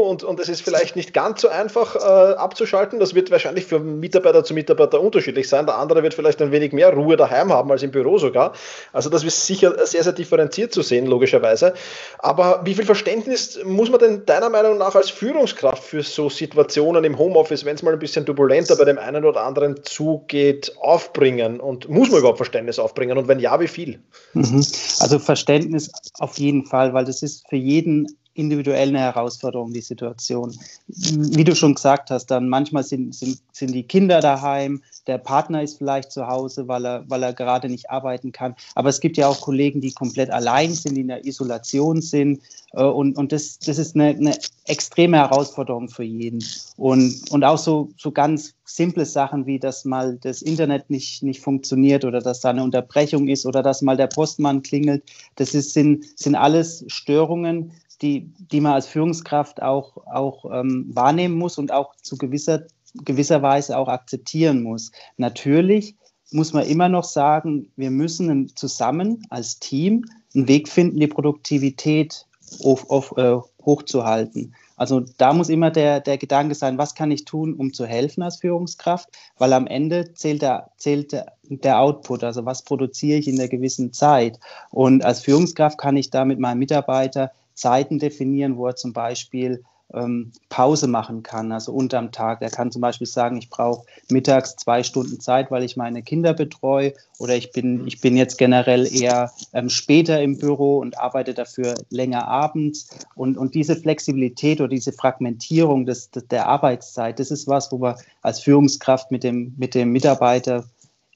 und, 0.00 0.24
und 0.24 0.40
es 0.40 0.48
ist 0.48 0.62
vielleicht 0.62 0.96
nicht 0.96 1.14
ganz 1.14 1.42
so 1.42 1.48
einfach 1.48 1.94
äh, 1.94 2.34
abzuschalten. 2.34 2.98
Das 2.98 3.14
wird 3.14 3.30
wahrscheinlich 3.30 3.66
für 3.66 3.78
Mitarbeiter 3.78 4.42
zu 4.42 4.54
Mitarbeiter 4.54 5.00
unterschiedlich 5.00 5.48
sein. 5.48 5.66
Der 5.66 5.78
andere 5.78 6.02
wird 6.02 6.14
vielleicht 6.14 6.42
ein 6.42 6.50
wenig 6.50 6.72
mehr 6.72 6.92
Ruhe 6.92 7.16
daheim 7.16 7.52
haben 7.52 7.70
als 7.70 7.84
im 7.84 7.92
Büro 7.92 8.18
sogar. 8.18 8.52
Also 8.92 9.10
das 9.10 9.22
ist 9.22 9.46
sicher 9.46 9.86
sehr, 9.86 10.02
sehr 10.02 10.12
differenziert 10.12 10.72
zu 10.72 10.82
sehen, 10.82 11.06
logischerweise. 11.06 11.74
Aber 12.18 12.62
wie 12.64 12.74
viel 12.74 12.84
Verständnis 12.84 13.60
muss 13.64 13.90
man 13.90 14.00
denn 14.00 14.26
deiner 14.26 14.50
Meinung 14.50 14.78
nach 14.78 14.96
als 14.96 15.08
Führungskraft 15.08 15.84
für 15.84 16.02
so 16.02 16.28
Situationen 16.30 17.04
im 17.04 17.16
Homeoffice, 17.16 17.64
wenn 17.64 17.76
es 17.76 17.82
mal 17.84 17.92
ein 17.92 18.00
bisschen 18.00 18.26
turbulenter 18.26 18.74
bei 18.74 18.84
dem 18.84 18.98
einen 18.98 19.24
oder 19.24 19.44
anderen 19.44 19.84
zugeht, 19.84 20.74
aufbringen? 20.80 21.60
Und 21.60 21.88
muss 21.88 22.10
man 22.10 22.18
überhaupt 22.18 22.38
Verständnis 22.38 22.80
aufbringen? 22.80 23.18
Und 23.18 23.28
wenn 23.28 23.38
ja, 23.38 23.60
wie 23.60 23.68
viel? 23.68 24.00
Mhm. 24.32 24.64
Also 25.00 25.18
Verständnis 25.18 25.90
auf 26.18 26.38
jeden 26.38 26.66
Fall, 26.66 26.92
weil 26.92 27.04
das 27.04 27.22
ist 27.22 27.48
für 27.48 27.56
jeden 27.56 28.06
individuell 28.34 28.88
eine 28.88 28.98
Herausforderung, 28.98 29.72
die 29.72 29.80
Situation. 29.80 30.54
Wie 30.88 31.44
du 31.44 31.54
schon 31.54 31.74
gesagt 31.74 32.10
hast, 32.10 32.26
dann 32.26 32.48
manchmal 32.48 32.84
sind, 32.84 33.14
sind, 33.14 33.38
sind 33.52 33.72
die 33.72 33.84
Kinder 33.84 34.20
daheim, 34.20 34.82
der 35.06 35.18
Partner 35.18 35.62
ist 35.62 35.78
vielleicht 35.78 36.10
zu 36.10 36.26
Hause, 36.26 36.68
weil 36.68 36.84
er, 36.84 37.04
weil 37.08 37.22
er 37.22 37.32
gerade 37.32 37.68
nicht 37.68 37.90
arbeiten 37.90 38.32
kann. 38.32 38.54
Aber 38.74 38.88
es 38.88 39.00
gibt 39.00 39.16
ja 39.16 39.28
auch 39.28 39.40
Kollegen, 39.40 39.80
die 39.80 39.92
komplett 39.92 40.30
allein 40.30 40.72
sind, 40.72 40.94
die 40.94 41.02
in 41.02 41.08
der 41.08 41.24
Isolation 41.24 42.02
sind. 42.02 42.42
Äh, 42.72 42.82
und, 42.82 43.16
und 43.16 43.32
das, 43.32 43.58
das 43.58 43.78
ist 43.78 43.94
eine, 43.94 44.08
eine 44.08 44.36
extreme 44.66 45.18
Herausforderung 45.18 45.88
für 45.88 46.02
jeden. 46.02 46.44
Und, 46.76 47.30
und 47.30 47.44
auch 47.44 47.58
so, 47.58 47.90
so 47.96 48.10
ganz 48.10 48.54
simple 48.64 49.06
Sachen 49.06 49.46
wie, 49.46 49.58
dass 49.58 49.84
mal 49.84 50.18
das 50.20 50.42
Internet 50.42 50.90
nicht, 50.90 51.22
nicht 51.22 51.40
funktioniert 51.40 52.04
oder 52.04 52.20
dass 52.20 52.40
da 52.40 52.50
eine 52.50 52.64
Unterbrechung 52.64 53.28
ist 53.28 53.46
oder 53.46 53.62
dass 53.62 53.82
mal 53.82 53.96
der 53.96 54.08
Postmann 54.08 54.62
klingelt. 54.62 55.04
Das 55.36 55.54
ist, 55.54 55.72
sind, 55.72 56.04
sind 56.18 56.34
alles 56.34 56.84
Störungen, 56.88 57.72
die, 58.02 58.30
die 58.50 58.60
man 58.60 58.72
als 58.72 58.86
Führungskraft 58.86 59.62
auch, 59.62 59.96
auch 60.06 60.44
ähm, 60.52 60.90
wahrnehmen 60.92 61.36
muss 61.36 61.58
und 61.58 61.72
auch 61.72 61.94
zu 61.96 62.18
gewisser, 62.18 62.66
gewisser 63.04 63.42
Weise 63.42 63.76
auch 63.76 63.88
akzeptieren 63.88 64.62
muss. 64.62 64.92
Natürlich 65.16 65.96
muss 66.30 66.52
man 66.52 66.66
immer 66.66 66.88
noch 66.88 67.04
sagen, 67.04 67.70
wir 67.76 67.90
müssen 67.90 68.54
zusammen 68.56 69.24
als 69.30 69.58
Team 69.58 70.04
einen 70.34 70.48
Weg 70.48 70.68
finden, 70.68 70.98
die 70.98 71.06
Produktivität 71.06 72.26
auf, 72.62 72.90
auf, 72.90 73.16
äh, 73.16 73.36
hochzuhalten. 73.64 74.54
Also 74.76 75.00
da 75.16 75.32
muss 75.32 75.48
immer 75.48 75.70
der, 75.70 76.00
der 76.00 76.18
Gedanke 76.18 76.54
sein, 76.54 76.78
was 76.78 76.94
kann 76.94 77.10
ich 77.10 77.24
tun, 77.24 77.54
um 77.54 77.72
zu 77.72 77.86
helfen 77.86 78.22
als 78.22 78.36
Führungskraft, 78.36 79.08
weil 79.38 79.52
am 79.52 79.66
Ende 79.66 80.12
zählt 80.14 80.42
der, 80.42 80.70
zählt 80.76 81.12
der, 81.12 81.32
der 81.48 81.80
Output, 81.80 82.22
also 82.22 82.44
was 82.44 82.62
produziere 82.62 83.18
ich 83.18 83.28
in 83.28 83.36
der 83.36 83.48
gewissen 83.48 83.92
Zeit. 83.92 84.38
Und 84.70 85.04
als 85.04 85.20
Führungskraft 85.20 85.78
kann 85.78 85.96
ich 85.96 86.10
da 86.10 86.24
mit 86.24 86.38
meinem 86.38 86.58
Mitarbeiter 86.58 87.32
Zeiten 87.54 87.98
definieren, 87.98 88.58
wo 88.58 88.66
er 88.66 88.76
zum 88.76 88.92
Beispiel 88.92 89.64
ähm, 89.94 90.32
Pause 90.48 90.88
machen 90.88 91.22
kann, 91.22 91.52
also 91.52 91.72
unterm 91.72 92.12
Tag. 92.12 92.42
Er 92.42 92.50
kann 92.50 92.72
zum 92.72 92.80
Beispiel 92.80 93.06
sagen, 93.06 93.36
ich 93.36 93.50
brauche 93.50 93.86
mittags 94.10 94.56
zwei 94.56 94.82
Stunden 94.82 95.20
Zeit, 95.20 95.50
weil 95.50 95.62
ich 95.62 95.76
meine 95.76 96.02
Kinder 96.02 96.34
betreue 96.34 96.92
oder 97.18 97.36
ich 97.36 97.52
bin, 97.52 97.86
ich 97.86 98.00
bin 98.00 98.16
jetzt 98.16 98.36
generell 98.36 98.86
eher 98.92 99.30
ähm, 99.52 99.70
später 99.70 100.20
im 100.20 100.38
Büro 100.38 100.78
und 100.78 100.98
arbeite 100.98 101.34
dafür 101.34 101.74
länger 101.90 102.26
abends. 102.26 102.88
Und, 103.14 103.38
und 103.38 103.54
diese 103.54 103.76
Flexibilität 103.76 104.60
oder 104.60 104.68
diese 104.68 104.92
Fragmentierung 104.92 105.86
des, 105.86 106.10
des, 106.10 106.26
der 106.28 106.48
Arbeitszeit, 106.48 107.18
das 107.18 107.30
ist 107.30 107.46
was, 107.46 107.70
wo 107.70 107.80
wir 107.80 107.96
als 108.22 108.40
Führungskraft 108.40 109.10
mit 109.10 109.22
dem, 109.22 109.54
mit 109.56 109.74
dem 109.74 109.92
Mitarbeiter 109.92 110.64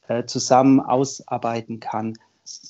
äh, 0.09 0.25
zusammen 0.25 0.81
ausarbeiten 0.81 1.81
kann 1.81 2.15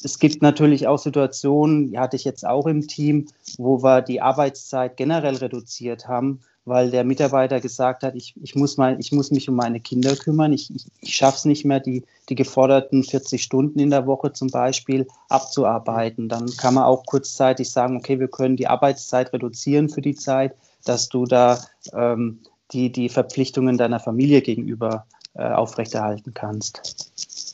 es 0.03 0.19
gibt 0.19 0.43
natürlich 0.43 0.87
auch 0.87 0.99
Situationen, 0.99 1.91
die 1.91 1.99
hatte 1.99 2.17
ich 2.17 2.25
jetzt 2.25 2.47
auch 2.47 2.67
im 2.67 2.87
Team, 2.87 3.29
wo 3.59 3.83
wir 3.83 4.03
die 4.03 4.21
Arbeitszeit 4.21 4.97
generell 4.97 5.37
reduziert 5.37 6.09
haben, 6.09 6.41
weil 6.65 6.91
der 6.91 7.05
Mitarbeiter 7.05 7.61
gesagt 7.61 8.03
hat, 8.03 8.15
ich, 8.15 8.35
ich, 8.43 8.55
muss, 8.55 8.77
mal, 8.77 8.99
ich 9.01 9.13
muss 9.13 9.31
mich 9.31 9.49
um 9.49 9.57
meine 9.57 9.81
Kinder 9.81 10.15
kümmern, 10.17 10.53
ich, 10.53 10.75
ich, 10.75 10.87
ich 11.01 11.17
schaffe 11.17 11.39
es 11.39 11.45
nicht 11.45 11.65
mehr, 11.65 11.81
die, 11.81 12.05
die 12.29 12.35
geforderten 12.35 13.03
40 13.03 13.43
Stunden 13.43 13.79
in 13.79 13.91
der 13.91 14.07
Woche 14.07 14.33
zum 14.33 14.49
Beispiel 14.49 15.07
abzuarbeiten. 15.29 16.29
Dann 16.29 16.47
kann 16.57 16.75
man 16.75 16.85
auch 16.85 17.05
kurzzeitig 17.07 17.71
sagen, 17.71 17.97
okay, 17.97 18.21
wir 18.21 18.29
können 18.29 18.57
die 18.57 18.69
Arbeitszeit 18.69 19.33
reduzieren 19.33 19.89
für 19.89 20.03
die 20.03 20.15
Zeit, 20.15 20.55
dass 20.85 21.09
du 21.09 21.25
da 21.25 21.63
ähm, 21.93 22.41
die, 22.73 22.93
die 22.93 23.09
Verpflichtungen 23.09 23.79
deiner 23.79 24.01
Familie 24.01 24.43
gegenüber 24.43 25.07
äh, 25.35 25.49
aufrechterhalten 25.49 26.35
kannst. 26.35 27.13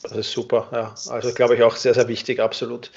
Das 0.09 0.17
ist 0.17 0.31
super, 0.31 0.67
ja. 0.71 0.95
Also 1.09 1.33
glaube 1.33 1.55
ich 1.55 1.63
auch 1.63 1.75
sehr, 1.75 1.93
sehr 1.93 2.07
wichtig, 2.07 2.39
absolut. 2.39 2.91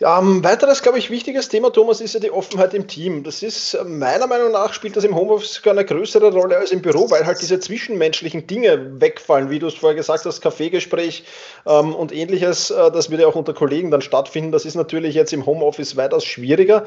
Ja, 0.00 0.16
ein 0.20 0.44
weiteres, 0.44 0.82
glaube 0.82 1.00
ich, 1.00 1.10
wichtiges 1.10 1.48
Thema, 1.48 1.72
Thomas, 1.72 2.00
ist 2.00 2.14
ja 2.14 2.20
die 2.20 2.30
Offenheit 2.30 2.72
im 2.72 2.86
Team. 2.86 3.24
Das 3.24 3.42
ist 3.42 3.76
meiner 3.84 4.28
Meinung 4.28 4.52
nach 4.52 4.72
spielt 4.72 4.96
das 4.96 5.02
im 5.02 5.16
Homeoffice 5.16 5.54
sogar 5.54 5.72
eine 5.72 5.84
größere 5.84 6.32
Rolle 6.32 6.56
als 6.56 6.70
im 6.70 6.82
Büro, 6.82 7.10
weil 7.10 7.26
halt 7.26 7.42
diese 7.42 7.58
zwischenmenschlichen 7.58 8.46
Dinge 8.46 9.00
wegfallen, 9.00 9.50
wie 9.50 9.58
du 9.58 9.66
es 9.66 9.74
vorher 9.74 9.96
gesagt 9.96 10.24
hast, 10.24 10.40
Kaffeegespräch 10.40 11.24
ähm, 11.66 11.96
und 11.96 12.12
ähnliches. 12.12 12.70
Äh, 12.70 12.92
das 12.92 13.10
würde 13.10 13.24
ja 13.24 13.28
auch 13.28 13.34
unter 13.34 13.54
Kollegen 13.54 13.90
dann 13.90 14.00
stattfinden. 14.00 14.52
Das 14.52 14.64
ist 14.64 14.76
natürlich 14.76 15.16
jetzt 15.16 15.32
im 15.32 15.44
Homeoffice 15.44 15.96
weitaus 15.96 16.24
schwieriger. 16.24 16.84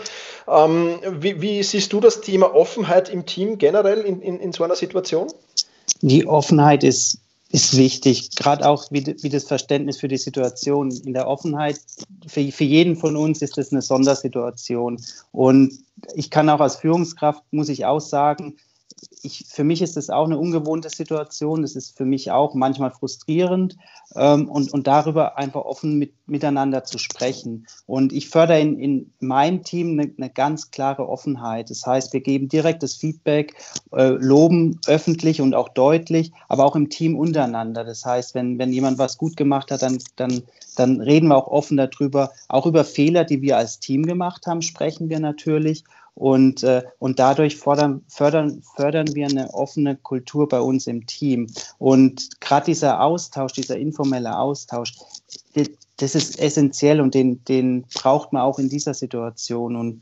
Ähm, 0.47 0.99
wie, 1.09 1.41
wie, 1.41 1.63
siehst 1.63 1.91
du 1.91 1.99
das 1.99 2.21
Thema 2.21 2.55
Offenheit 2.55 3.09
im 3.09 3.25
Team 3.25 3.57
generell 3.57 3.99
in, 3.99 4.21
in, 4.21 4.39
in 4.39 4.53
so 4.53 4.63
einer 4.63 4.75
Situation? 4.75 5.27
Die 6.01 6.25
Offenheit 6.27 6.85
ist 6.85 7.17
ist 7.51 7.75
wichtig, 7.77 8.35
gerade 8.35 8.67
auch 8.67 8.85
wie, 8.91 9.05
wie 9.21 9.29
das 9.29 9.43
Verständnis 9.43 9.99
für 9.99 10.07
die 10.07 10.17
Situation. 10.17 10.91
In 10.91 11.13
der 11.13 11.27
Offenheit, 11.27 11.79
für, 12.27 12.51
für 12.51 12.63
jeden 12.63 12.95
von 12.95 13.15
uns 13.15 13.41
ist 13.41 13.57
das 13.57 13.71
eine 13.71 13.81
Sondersituation. 13.81 15.01
Und 15.31 15.73
ich 16.15 16.29
kann 16.29 16.49
auch 16.49 16.61
als 16.61 16.77
Führungskraft, 16.77 17.43
muss 17.51 17.69
ich 17.69 17.85
auch 17.85 17.99
sagen, 17.99 18.55
ich, 19.23 19.45
für 19.47 19.63
mich 19.63 19.81
ist 19.81 19.97
das 19.97 20.09
auch 20.09 20.25
eine 20.25 20.37
ungewohnte 20.37 20.89
Situation. 20.89 21.61
Das 21.61 21.75
ist 21.75 21.95
für 21.95 22.05
mich 22.05 22.31
auch 22.31 22.53
manchmal 22.53 22.91
frustrierend 22.91 23.77
ähm, 24.15 24.49
und, 24.49 24.73
und 24.73 24.87
darüber 24.87 25.37
einfach 25.37 25.61
offen 25.61 25.97
mit, 25.97 26.13
miteinander 26.27 26.83
zu 26.83 26.97
sprechen. 26.97 27.67
Und 27.85 28.13
ich 28.13 28.29
fördere 28.29 28.59
in, 28.59 28.79
in 28.79 29.13
meinem 29.19 29.63
Team 29.63 29.99
eine, 29.99 30.11
eine 30.17 30.29
ganz 30.29 30.71
klare 30.71 31.07
Offenheit. 31.07 31.69
Das 31.69 31.85
heißt, 31.85 32.13
wir 32.13 32.21
geben 32.21 32.49
direktes 32.49 32.95
Feedback, 32.95 33.55
äh, 33.91 34.09
loben 34.09 34.79
öffentlich 34.87 35.41
und 35.41 35.53
auch 35.53 35.69
deutlich, 35.69 36.31
aber 36.47 36.65
auch 36.65 36.75
im 36.75 36.89
Team 36.89 37.17
untereinander. 37.17 37.83
Das 37.83 38.05
heißt, 38.05 38.33
wenn, 38.33 38.57
wenn 38.57 38.73
jemand 38.73 38.97
was 38.97 39.17
gut 39.17 39.37
gemacht 39.37 39.71
hat, 39.71 39.83
dann, 39.83 39.99
dann, 40.15 40.41
dann 40.75 40.99
reden 40.99 41.27
wir 41.27 41.37
auch 41.37 41.47
offen 41.47 41.77
darüber. 41.77 42.31
Auch 42.47 42.65
über 42.65 42.83
Fehler, 42.83 43.23
die 43.23 43.41
wir 43.41 43.57
als 43.57 43.79
Team 43.79 44.05
gemacht 44.05 44.47
haben, 44.47 44.61
sprechen 44.61 45.09
wir 45.09 45.19
natürlich. 45.19 45.83
Und, 46.13 46.63
äh, 46.63 46.83
und 46.99 47.19
dadurch 47.19 47.57
fordern, 47.57 48.03
fördern, 48.07 48.61
fördern 48.75 49.15
wir 49.15 49.27
eine 49.27 49.53
offene 49.53 49.95
Kultur 49.95 50.47
bei 50.47 50.59
uns 50.59 50.87
im 50.87 51.05
Team. 51.07 51.47
Und 51.77 52.41
gerade 52.41 52.65
dieser 52.65 53.01
Austausch, 53.01 53.53
dieser 53.53 53.77
informelle 53.77 54.37
Austausch, 54.37 54.93
das 55.97 56.15
ist 56.15 56.39
essentiell 56.39 56.99
und 56.99 57.13
den, 57.13 57.43
den 57.45 57.85
braucht 57.93 58.33
man 58.33 58.41
auch 58.41 58.59
in 58.59 58.69
dieser 58.69 58.93
Situation. 58.93 59.75
Und 59.75 60.01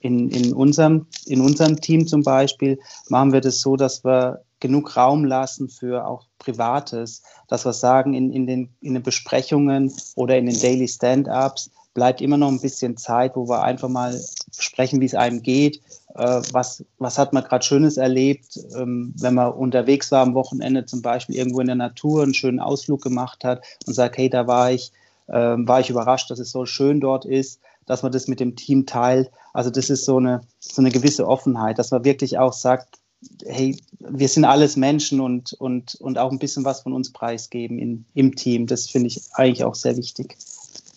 in, 0.00 0.28
in, 0.30 0.52
unserem, 0.52 1.06
in 1.26 1.40
unserem 1.40 1.80
Team 1.80 2.06
zum 2.06 2.22
Beispiel 2.22 2.78
machen 3.08 3.32
wir 3.32 3.40
das 3.40 3.60
so, 3.60 3.76
dass 3.76 4.04
wir 4.04 4.42
genug 4.60 4.96
Raum 4.96 5.24
lassen 5.24 5.68
für 5.68 6.06
auch 6.06 6.26
Privates, 6.38 7.22
dass 7.48 7.64
wir 7.64 7.72
sagen, 7.72 8.14
in, 8.14 8.32
in, 8.32 8.46
den, 8.46 8.70
in 8.80 8.94
den 8.94 9.02
Besprechungen 9.02 9.92
oder 10.14 10.36
in 10.38 10.46
den 10.46 10.58
Daily 10.60 10.88
Stand-ups, 10.88 11.70
bleibt 11.96 12.20
immer 12.20 12.36
noch 12.36 12.48
ein 12.48 12.60
bisschen 12.60 12.98
Zeit, 12.98 13.36
wo 13.36 13.48
wir 13.48 13.62
einfach 13.62 13.88
mal 13.88 14.20
sprechen, 14.56 15.00
wie 15.00 15.06
es 15.06 15.14
einem 15.14 15.42
geht. 15.42 15.80
Äh, 16.14 16.42
was, 16.52 16.84
was 16.98 17.16
hat 17.16 17.32
man 17.32 17.42
gerade 17.42 17.64
Schönes 17.64 17.96
erlebt, 17.96 18.60
ähm, 18.76 19.14
wenn 19.18 19.32
man 19.32 19.54
unterwegs 19.54 20.12
war 20.12 20.20
am 20.20 20.34
Wochenende 20.34 20.84
zum 20.84 21.00
Beispiel 21.00 21.36
irgendwo 21.36 21.60
in 21.60 21.68
der 21.68 21.76
Natur 21.76 22.22
einen 22.22 22.34
schönen 22.34 22.60
Ausflug 22.60 23.02
gemacht 23.02 23.44
hat 23.44 23.62
und 23.86 23.94
sagt, 23.94 24.18
hey, 24.18 24.28
da 24.28 24.46
war 24.46 24.70
ich, 24.70 24.92
äh, 25.28 25.32
war 25.32 25.80
ich 25.80 25.88
überrascht, 25.88 26.30
dass 26.30 26.38
es 26.38 26.50
so 26.50 26.66
schön 26.66 27.00
dort 27.00 27.24
ist, 27.24 27.60
dass 27.86 28.02
man 28.02 28.12
das 28.12 28.28
mit 28.28 28.40
dem 28.40 28.56
Team 28.56 28.84
teilt. 28.84 29.30
Also 29.54 29.70
das 29.70 29.88
ist 29.88 30.04
so 30.04 30.18
eine, 30.18 30.42
so 30.60 30.82
eine 30.82 30.90
gewisse 30.90 31.26
Offenheit, 31.26 31.78
dass 31.78 31.92
man 31.92 32.04
wirklich 32.04 32.38
auch 32.38 32.52
sagt, 32.52 32.98
hey, 33.46 33.74
wir 34.00 34.28
sind 34.28 34.44
alles 34.44 34.76
Menschen 34.76 35.20
und, 35.20 35.54
und, 35.54 35.94
und 35.94 36.18
auch 36.18 36.30
ein 36.30 36.38
bisschen 36.38 36.66
was 36.66 36.82
von 36.82 36.92
uns 36.92 37.10
preisgeben 37.10 37.78
in, 37.78 38.04
im 38.12 38.36
Team. 38.36 38.66
Das 38.66 38.86
finde 38.86 39.08
ich 39.08 39.22
eigentlich 39.32 39.64
auch 39.64 39.74
sehr 39.74 39.96
wichtig. 39.96 40.36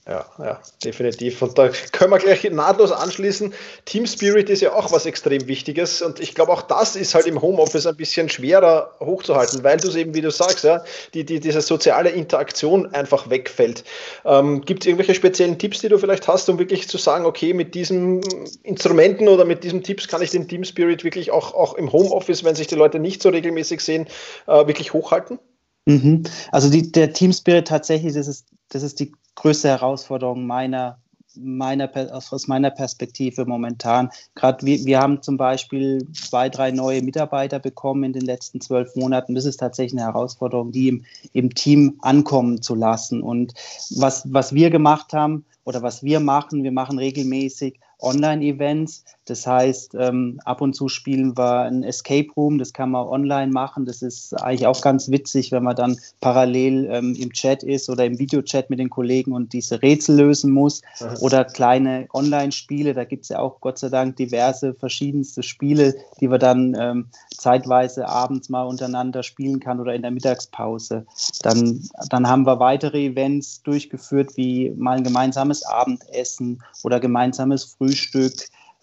Ja, 0.09 0.25
ja, 0.39 0.59
definitiv. 0.83 1.39
Und 1.43 1.55
da 1.59 1.69
können 1.91 2.09
wir 2.09 2.17
gleich 2.17 2.43
nahtlos 2.49 2.91
anschließen. 2.91 3.53
Team 3.85 4.07
Spirit 4.07 4.49
ist 4.49 4.61
ja 4.61 4.73
auch 4.73 4.91
was 4.91 5.05
extrem 5.05 5.47
Wichtiges. 5.47 6.01
Und 6.01 6.19
ich 6.19 6.33
glaube, 6.33 6.51
auch 6.51 6.63
das 6.63 6.95
ist 6.95 7.13
halt 7.13 7.27
im 7.27 7.39
Homeoffice 7.39 7.85
ein 7.85 7.95
bisschen 7.95 8.27
schwerer 8.27 8.95
hochzuhalten, 8.99 9.63
weil 9.63 9.77
du 9.77 9.87
es 9.87 9.95
eben, 9.95 10.15
wie 10.15 10.21
du 10.21 10.31
sagst, 10.31 10.63
ja, 10.63 10.83
die, 11.13 11.25
die, 11.25 11.39
diese 11.39 11.61
soziale 11.61 12.09
Interaktion 12.09 12.91
einfach 12.91 13.29
wegfällt. 13.29 13.83
Ähm, 14.25 14.61
Gibt 14.61 14.81
es 14.81 14.87
irgendwelche 14.87 15.13
speziellen 15.13 15.59
Tipps, 15.59 15.81
die 15.81 15.89
du 15.89 15.99
vielleicht 15.99 16.27
hast, 16.27 16.49
um 16.49 16.57
wirklich 16.57 16.89
zu 16.89 16.97
sagen, 16.97 17.27
okay, 17.27 17.53
mit 17.53 17.75
diesen 17.75 18.21
Instrumenten 18.63 19.27
oder 19.27 19.45
mit 19.45 19.63
diesen 19.63 19.83
Tipps 19.83 20.07
kann 20.07 20.23
ich 20.23 20.31
den 20.31 20.47
Team 20.47 20.63
Spirit 20.63 21.03
wirklich 21.03 21.29
auch, 21.29 21.53
auch 21.53 21.75
im 21.75 21.91
Homeoffice, 21.91 22.43
wenn 22.43 22.55
sich 22.55 22.65
die 22.65 22.75
Leute 22.75 22.97
nicht 22.97 23.21
so 23.21 23.29
regelmäßig 23.29 23.81
sehen, 23.81 24.07
äh, 24.47 24.65
wirklich 24.65 24.91
hochhalten? 24.91 25.37
Mhm. 25.85 26.23
Also 26.51 26.71
die, 26.71 26.91
der 26.91 27.13
Team 27.13 27.31
Spirit 27.31 27.67
tatsächlich, 27.67 28.13
das 28.13 28.27
ist, 28.27 28.47
das 28.69 28.81
ist 28.81 28.99
die 28.99 29.11
größte 29.39 29.69
Herausforderung 29.69 30.45
meiner, 30.45 30.99
meiner, 31.35 31.89
aus 32.11 32.47
meiner 32.47 32.69
Perspektive 32.69 33.45
momentan. 33.45 34.09
Gerade 34.35 34.65
wir, 34.65 34.83
wir 34.85 34.99
haben 34.99 35.21
zum 35.21 35.37
Beispiel 35.37 36.05
zwei, 36.13 36.49
drei 36.49 36.71
neue 36.71 37.01
Mitarbeiter 37.01 37.59
bekommen 37.59 38.03
in 38.03 38.13
den 38.13 38.23
letzten 38.25 38.61
zwölf 38.61 38.95
Monaten. 38.95 39.35
Das 39.35 39.45
ist 39.45 39.57
tatsächlich 39.57 39.99
eine 39.99 40.11
Herausforderung, 40.11 40.71
die 40.71 40.89
im, 40.89 41.05
im 41.33 41.55
Team 41.55 41.97
ankommen 42.01 42.61
zu 42.61 42.75
lassen. 42.75 43.21
Und 43.21 43.53
was, 43.95 44.31
was 44.31 44.53
wir 44.53 44.69
gemacht 44.69 45.13
haben 45.13 45.45
oder 45.63 45.81
was 45.81 46.03
wir 46.03 46.19
machen, 46.19 46.63
wir 46.63 46.71
machen 46.71 46.99
regelmäßig 46.99 47.79
Online-Events. 47.99 49.03
Das 49.25 49.45
heißt, 49.45 49.95
ähm, 49.99 50.39
ab 50.45 50.61
und 50.61 50.73
zu 50.73 50.87
spielen 50.87 51.37
wir 51.37 51.61
ein 51.61 51.83
Escape 51.83 52.29
Room, 52.35 52.57
das 52.57 52.73
kann 52.73 52.91
man 52.91 53.07
online 53.07 53.51
machen. 53.51 53.85
Das 53.85 54.01
ist 54.01 54.33
eigentlich 54.33 54.65
auch 54.65 54.81
ganz 54.81 55.11
witzig, 55.11 55.51
wenn 55.51 55.63
man 55.63 55.75
dann 55.75 55.97
parallel 56.19 56.87
ähm, 56.91 57.15
im 57.15 57.31
Chat 57.31 57.63
ist 57.63 57.89
oder 57.89 58.05
im 58.05 58.17
Videochat 58.17 58.69
mit 58.69 58.79
den 58.79 58.89
Kollegen 58.89 59.33
und 59.33 59.53
diese 59.53 59.81
Rätsel 59.81 60.17
lösen 60.17 60.51
muss. 60.51 60.81
Oder 61.21 61.45
kleine 61.45 62.07
Online-Spiele, 62.13 62.93
da 62.93 63.03
gibt 63.03 63.23
es 63.23 63.29
ja 63.29 63.39
auch 63.39 63.61
Gott 63.61 63.77
sei 63.77 63.89
Dank 63.89 64.15
diverse 64.15 64.73
verschiedenste 64.73 65.43
Spiele, 65.43 65.95
die 66.19 66.27
man 66.27 66.39
dann 66.39 66.77
ähm, 66.79 67.07
zeitweise 67.37 68.07
abends 68.07 68.49
mal 68.49 68.63
untereinander 68.63 69.23
spielen 69.23 69.59
kann 69.59 69.79
oder 69.79 69.93
in 69.93 70.01
der 70.01 70.11
Mittagspause. 70.11 71.05
Dann, 71.41 71.87
dann 72.09 72.27
haben 72.27 72.45
wir 72.45 72.59
weitere 72.59 73.05
Events 73.05 73.61
durchgeführt, 73.63 74.37
wie 74.37 74.71
mal 74.75 74.97
ein 74.97 75.03
gemeinsames 75.03 75.63
Abendessen 75.63 76.63
oder 76.83 76.99
gemeinsames 76.99 77.63
Frühstück. 77.63 77.88
Frühstück. 77.89 78.33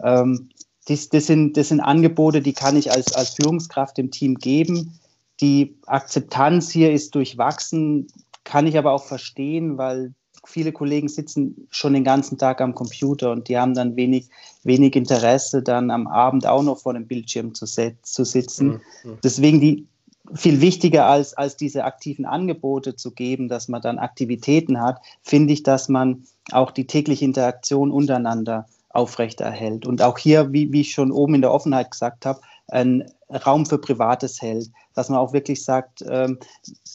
Ähm, 0.03 0.49
das, 0.87 1.09
das, 1.09 1.27
sind, 1.27 1.57
das 1.57 1.69
sind 1.69 1.81
Angebote, 1.81 2.41
die 2.41 2.53
kann 2.53 2.77
ich 2.77 2.93
als, 2.93 3.13
als 3.15 3.31
Führungskraft 3.31 3.99
dem 3.99 4.11
Team 4.11 4.37
geben. 4.37 4.99
Die 5.41 5.77
Akzeptanz 5.87 6.71
hier 6.71 6.93
ist 6.93 7.15
durchwachsen, 7.15 8.07
kann 8.45 8.67
ich 8.67 8.79
aber 8.79 8.93
auch 8.93 9.05
verstehen, 9.05 9.79
weil 9.79 10.15
viele 10.45 10.73
Kollegen 10.73 11.09
sitzen 11.09 11.67
schon 11.71 11.93
den 11.93 12.05
ganzen 12.05 12.39
Tag 12.39 12.61
am 12.61 12.75
Computer 12.75 13.33
und 13.33 13.49
die 13.49 13.59
haben 13.59 13.75
dann 13.75 13.97
wenig, 13.97 14.29
wenig 14.63 14.95
Interesse, 14.95 15.63
dann 15.63 15.91
am 15.91 16.07
Abend 16.07 16.47
auch 16.47 16.63
noch 16.63 16.79
vor 16.79 16.95
dem 16.95 17.09
Bildschirm 17.09 17.53
zu, 17.55 17.67
zu 17.67 18.25
sitzen. 18.25 18.81
Mhm. 19.03 19.19
Deswegen 19.25 19.61
die, 19.61 19.87
viel 20.35 20.61
wichtiger 20.61 21.07
als, 21.07 21.35
als 21.35 21.57
diese 21.57 21.85
aktiven 21.85 22.25
Angebote 22.25 22.97
zu 22.97 23.13
geben, 23.13 23.49
dass 23.49 23.69
man 23.69 23.83
dann 23.83 23.99
Aktivitäten 23.99 24.81
hat, 24.81 25.01
finde 25.23 25.53
ich, 25.53 25.63
dass 25.63 25.89
man 25.89 26.25
auch 26.53 26.71
die 26.71 26.87
tägliche 26.87 27.25
Interaktion 27.25 27.91
untereinander 27.91 28.67
aufrechterhält. 28.97 29.87
Und 29.87 30.03
auch 30.03 30.19
hier, 30.19 30.53
wie, 30.53 30.73
wie 30.73 30.81
ich 30.81 30.93
schon 30.93 31.13
oben 31.13 31.35
in 31.35 31.43
der 31.43 31.53
Offenheit 31.53 31.91
gesagt 31.91 32.27
habe, 32.27 32.41
ein, 32.69 33.11
Raum 33.29 33.67
für 33.67 33.79
Privates 33.79 34.41
hält, 34.41 34.71
dass 34.95 35.09
man 35.09 35.19
auch 35.19 35.33
wirklich 35.33 35.65
sagt, 35.65 36.05
ähm, 36.09 36.39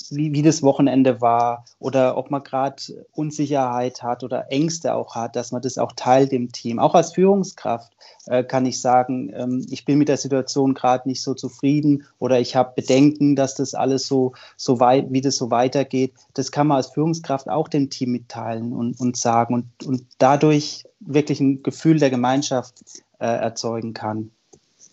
wie, 0.10 0.34
wie 0.34 0.42
das 0.42 0.64
Wochenende 0.64 1.22
war 1.22 1.66
oder 1.80 2.18
ob 2.18 2.32
man 2.32 2.44
gerade 2.44 2.82
Unsicherheit 3.14 4.02
hat 4.04 4.24
oder 4.24 4.52
Ängste 4.52 4.94
auch 4.94 5.16
hat, 5.16 5.36
dass 5.36 5.52
man 5.52 5.62
das 5.62 5.78
auch 5.78 5.92
teilt 5.94 6.34
im 6.34 6.52
Team. 6.52 6.80
Auch 6.80 6.96
als 6.96 7.14
Führungskraft 7.14 7.92
äh, 8.28 8.44
kann 8.44 8.66
ich 8.66 8.82
sagen, 8.82 9.32
ähm, 9.36 9.66
ich 9.70 9.86
bin 9.86 9.98
mit 9.98 10.08
der 10.08 10.18
Situation 10.18 10.74
gerade 10.74 11.08
nicht 11.08 11.22
so 11.22 11.34
zufrieden 11.34 12.06
oder 12.20 12.40
ich 12.40 12.56
habe 12.56 12.74
Bedenken, 12.76 13.36
dass 13.36 13.56
das 13.56 13.74
alles 13.74 14.08
so, 14.08 14.34
so 14.56 14.80
weit, 14.80 15.12
wie 15.12 15.22
das 15.22 15.36
so 15.36 15.52
weitergeht. 15.52 16.14
Das 16.34 16.52
kann 16.52 16.68
man 16.68 16.78
als 16.78 16.88
Führungskraft 16.88 17.50
auch 17.50 17.68
dem 17.68 17.90
Team 17.90 18.12
mitteilen 18.12 18.74
und, 18.74 19.00
und 19.00 19.18
sagen 19.18 19.54
und, 19.54 19.84
und 19.86 20.06
dadurch 20.18 20.86
wirklich 21.00 21.40
ein 21.40 21.64
Gefühl 21.64 22.00
der 22.00 22.10
Gemeinschaft 22.10 22.84
äh, 23.20 23.26
erzeugen 23.26 23.94
kann. 23.94 24.32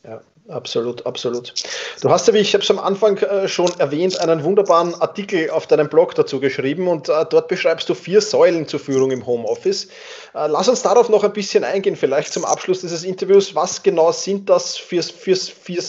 Ja, 0.04 0.20
Absolut, 0.48 1.04
absolut. 1.04 1.52
Du 2.00 2.08
hast 2.08 2.26
ja, 2.26 2.32
wie 2.32 2.38
ich 2.38 2.54
habe 2.54 2.64
es 2.64 2.70
am 2.70 2.78
Anfang 2.78 3.18
äh, 3.18 3.48
schon 3.48 3.70
erwähnt, 3.78 4.18
einen 4.18 4.42
wunderbaren 4.44 4.94
Artikel 4.94 5.50
auf 5.50 5.66
deinem 5.66 5.90
Blog 5.90 6.14
dazu 6.14 6.40
geschrieben 6.40 6.88
und 6.88 7.10
äh, 7.10 7.26
dort 7.28 7.48
beschreibst 7.48 7.86
du 7.90 7.94
vier 7.94 8.22
Säulen 8.22 8.66
zur 8.66 8.80
Führung 8.80 9.10
im 9.10 9.26
Homeoffice. 9.26 9.88
Äh, 10.34 10.46
lass 10.46 10.70
uns 10.70 10.80
darauf 10.80 11.10
noch 11.10 11.22
ein 11.22 11.34
bisschen 11.34 11.64
eingehen, 11.64 11.96
vielleicht 11.96 12.32
zum 12.32 12.46
Abschluss 12.46 12.80
dieses 12.80 13.04
Interviews. 13.04 13.54
Was 13.54 13.82
genau 13.82 14.10
sind 14.10 14.48
das 14.48 14.78
für, 14.78 15.02
für, 15.02 15.36
für 15.36 15.82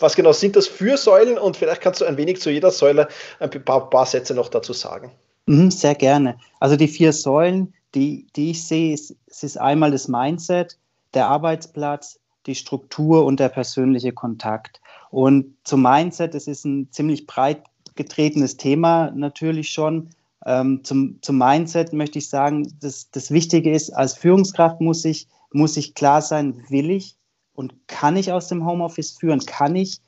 was 0.00 0.16
genau 0.16 0.32
sind 0.32 0.56
das 0.56 0.66
für 0.66 0.96
Säulen 0.96 1.38
und 1.38 1.56
vielleicht 1.56 1.80
kannst 1.80 2.00
du 2.00 2.04
ein 2.04 2.16
wenig 2.16 2.40
zu 2.40 2.50
jeder 2.50 2.72
Säule 2.72 3.06
ein 3.38 3.50
paar, 3.64 3.88
paar 3.88 4.06
Sätze 4.06 4.34
noch 4.34 4.48
dazu 4.48 4.72
sagen. 4.72 5.12
Mhm, 5.46 5.70
sehr 5.70 5.94
gerne. 5.94 6.36
Also 6.58 6.74
die 6.74 6.88
vier 6.88 7.12
Säulen, 7.12 7.74
die, 7.94 8.26
die 8.34 8.50
ich 8.50 8.66
sehe, 8.66 8.94
es 8.94 9.14
ist 9.42 9.56
einmal 9.56 9.92
das 9.92 10.08
Mindset, 10.08 10.76
der 11.14 11.28
Arbeitsplatz, 11.28 12.18
die 12.48 12.54
Struktur 12.54 13.24
und 13.24 13.38
der 13.38 13.48
persönliche 13.48 14.12
Kontakt. 14.12 14.80
Und 15.10 15.54
zum 15.64 15.82
Mindset, 15.82 16.34
es 16.34 16.48
ist 16.48 16.64
ein 16.64 16.90
ziemlich 16.90 17.26
breit 17.26 17.62
getretenes 17.94 18.56
Thema 18.56 19.10
natürlich 19.10 19.70
schon. 19.70 20.10
Ähm, 20.46 20.82
zum, 20.84 21.18
zum 21.20 21.38
Mindset 21.38 21.92
möchte 21.92 22.18
ich 22.18 22.28
sagen, 22.28 22.72
das, 22.80 23.10
das 23.10 23.30
Wichtige 23.30 23.72
ist, 23.72 23.90
als 23.90 24.14
Führungskraft 24.14 24.80
muss 24.80 25.04
ich, 25.04 25.28
muss 25.52 25.76
ich 25.76 25.94
klar 25.94 26.22
sein, 26.22 26.64
will 26.68 26.90
ich 26.90 27.16
und 27.54 27.88
kann 27.88 28.16
ich 28.16 28.32
aus 28.32 28.48
dem 28.48 28.64
Homeoffice 28.64 29.12
führen? 29.18 29.40
Kann 29.40 29.74
ich, 29.76 30.00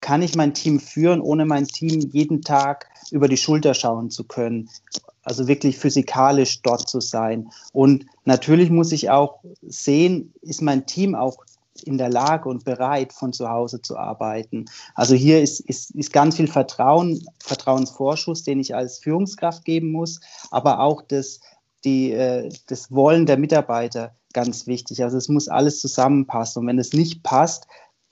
kann 0.00 0.22
ich 0.22 0.34
mein 0.34 0.54
Team 0.54 0.80
führen, 0.80 1.20
ohne 1.20 1.44
mein 1.44 1.66
Team 1.66 2.00
jeden 2.12 2.42
Tag 2.42 2.88
über 3.10 3.28
die 3.28 3.36
Schulter 3.36 3.74
schauen 3.74 4.10
zu 4.10 4.24
können? 4.24 4.68
also 5.28 5.46
wirklich 5.46 5.78
physikalisch 5.78 6.62
dort 6.62 6.88
zu 6.88 7.00
sein. 7.00 7.50
Und 7.72 8.06
natürlich 8.24 8.70
muss 8.70 8.92
ich 8.92 9.10
auch 9.10 9.40
sehen, 9.62 10.32
ist 10.40 10.62
mein 10.62 10.86
Team 10.86 11.14
auch 11.14 11.44
in 11.84 11.98
der 11.98 12.08
Lage 12.08 12.48
und 12.48 12.64
bereit, 12.64 13.12
von 13.12 13.32
zu 13.32 13.48
Hause 13.48 13.82
zu 13.82 13.96
arbeiten. 13.96 14.64
Also 14.94 15.14
hier 15.14 15.42
ist, 15.42 15.60
ist, 15.60 15.90
ist 15.92 16.12
ganz 16.12 16.36
viel 16.36 16.48
Vertrauen, 16.48 17.24
Vertrauensvorschuss, 17.40 18.42
den 18.42 18.58
ich 18.58 18.74
als 18.74 18.98
Führungskraft 18.98 19.64
geben 19.64 19.92
muss, 19.92 20.20
aber 20.50 20.80
auch 20.80 21.02
das, 21.02 21.40
die, 21.84 22.12
äh, 22.12 22.48
das 22.66 22.90
Wollen 22.90 23.26
der 23.26 23.36
Mitarbeiter 23.36 24.16
ganz 24.32 24.66
wichtig. 24.66 25.04
Also 25.04 25.18
es 25.18 25.28
muss 25.28 25.48
alles 25.48 25.80
zusammenpassen. 25.80 26.60
Und 26.60 26.68
wenn 26.68 26.78
es 26.78 26.92
nicht 26.92 27.22
passt, 27.22 27.66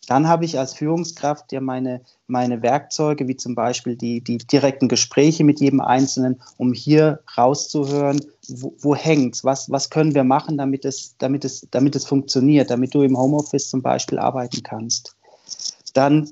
dann 0.06 0.28
habe 0.28 0.44
ich 0.44 0.58
als 0.58 0.74
Führungskraft 0.74 1.52
ja 1.52 1.60
meine, 1.60 2.00
meine 2.26 2.62
Werkzeuge, 2.62 3.26
wie 3.28 3.36
zum 3.36 3.54
Beispiel 3.54 3.96
die, 3.96 4.22
die 4.22 4.38
direkten 4.38 4.88
Gespräche 4.88 5.42
mit 5.42 5.60
jedem 5.60 5.80
Einzelnen, 5.80 6.40
um 6.56 6.72
hier 6.72 7.20
rauszuhören, 7.36 8.20
wo, 8.48 8.74
wo 8.80 8.94
es, 8.94 9.44
was, 9.44 9.70
was 9.70 9.90
können 9.90 10.14
wir 10.14 10.24
machen, 10.24 10.58
damit 10.58 10.84
es, 10.84 11.16
damit, 11.18 11.44
es, 11.44 11.66
damit 11.70 11.96
es 11.96 12.06
funktioniert, 12.06 12.70
damit 12.70 12.94
du 12.94 13.02
im 13.02 13.18
Homeoffice 13.18 13.68
zum 13.68 13.82
Beispiel 13.82 14.18
arbeiten 14.18 14.62
kannst. 14.62 15.16
Dann 15.92 16.30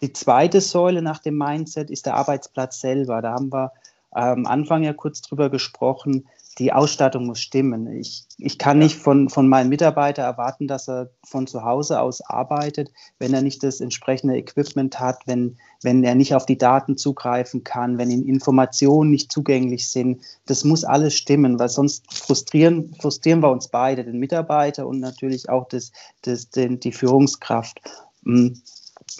die 0.00 0.12
zweite 0.12 0.60
Säule 0.60 1.00
nach 1.00 1.20
dem 1.20 1.38
Mindset 1.38 1.90
ist 1.90 2.06
der 2.06 2.16
Arbeitsplatz 2.16 2.80
selber. 2.80 3.22
Da 3.22 3.32
haben 3.32 3.52
wir 3.52 3.72
am 4.10 4.46
Anfang 4.46 4.82
ja 4.82 4.92
kurz 4.92 5.22
drüber 5.22 5.48
gesprochen, 5.48 6.26
die 6.58 6.72
Ausstattung 6.72 7.26
muss 7.26 7.40
stimmen. 7.40 7.86
Ich, 7.86 8.24
ich 8.36 8.58
kann 8.58 8.78
nicht 8.78 8.96
von, 8.96 9.30
von 9.30 9.48
meinem 9.48 9.70
Mitarbeiter 9.70 10.22
erwarten, 10.22 10.68
dass 10.68 10.88
er 10.88 11.10
von 11.24 11.46
zu 11.46 11.64
Hause 11.64 12.00
aus 12.00 12.20
arbeitet, 12.20 12.92
wenn 13.18 13.32
er 13.32 13.40
nicht 13.40 13.62
das 13.62 13.80
entsprechende 13.80 14.36
Equipment 14.36 15.00
hat, 15.00 15.26
wenn, 15.26 15.56
wenn 15.82 16.04
er 16.04 16.14
nicht 16.14 16.34
auf 16.34 16.44
die 16.44 16.58
Daten 16.58 16.98
zugreifen 16.98 17.64
kann, 17.64 17.96
wenn 17.96 18.10
ihm 18.10 18.26
Informationen 18.26 19.10
nicht 19.10 19.32
zugänglich 19.32 19.88
sind. 19.88 20.20
Das 20.44 20.64
muss 20.64 20.84
alles 20.84 21.14
stimmen, 21.14 21.58
weil 21.58 21.70
sonst 21.70 22.12
frustrieren, 22.12 22.94
frustrieren 23.00 23.40
wir 23.40 23.50
uns 23.50 23.68
beide, 23.68 24.04
den 24.04 24.18
Mitarbeiter 24.18 24.86
und 24.86 25.00
natürlich 25.00 25.48
auch 25.48 25.68
das, 25.68 25.90
das, 26.20 26.50
den, 26.50 26.80
die 26.80 26.92
Führungskraft. 26.92 27.80
Hm. 28.24 28.60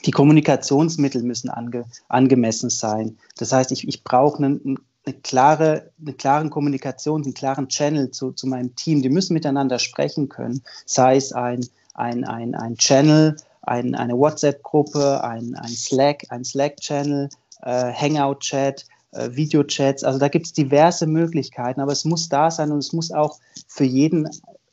Die 0.06 0.10
Kommunikationsmittel 0.10 1.22
müssen 1.22 1.50
ange, 1.50 1.84
angemessen 2.08 2.70
sein. 2.70 3.18
Das 3.36 3.52
heißt, 3.52 3.72
ich, 3.72 3.86
ich 3.86 4.04
brauche 4.04 4.38
einen, 4.38 4.78
eine 5.04 5.14
klare, 5.16 5.90
eine 6.00 6.14
klaren 6.14 6.50
Kommunikation, 6.50 7.22
einen 7.22 7.34
klaren 7.34 7.68
Channel 7.68 8.10
zu, 8.10 8.32
zu 8.32 8.46
meinem 8.46 8.74
Team. 8.76 9.02
Die 9.02 9.08
müssen 9.08 9.34
miteinander 9.34 9.78
sprechen 9.78 10.28
können, 10.28 10.62
sei 10.86 11.16
es 11.16 11.32
ein, 11.32 11.66
ein, 11.94 12.24
ein, 12.24 12.54
ein 12.54 12.76
Channel, 12.76 13.36
ein, 13.62 13.94
eine 13.94 14.16
WhatsApp-Gruppe, 14.16 15.22
ein, 15.24 15.54
ein 15.56 15.68
Slack, 15.68 16.24
ein 16.30 16.44
Slack-Channel, 16.44 17.28
äh, 17.62 17.92
Hangout-Chat, 17.92 18.86
äh, 19.12 19.30
Videochats. 19.32 20.04
Also 20.04 20.18
da 20.18 20.28
gibt 20.28 20.46
es 20.46 20.52
diverse 20.52 21.06
Möglichkeiten, 21.06 21.80
aber 21.80 21.92
es 21.92 22.04
muss 22.04 22.28
da 22.28 22.50
sein 22.50 22.70
und 22.70 22.78
es 22.78 22.92
muss 22.92 23.10
auch 23.10 23.38
für 23.66 23.84
jeden 23.84 24.28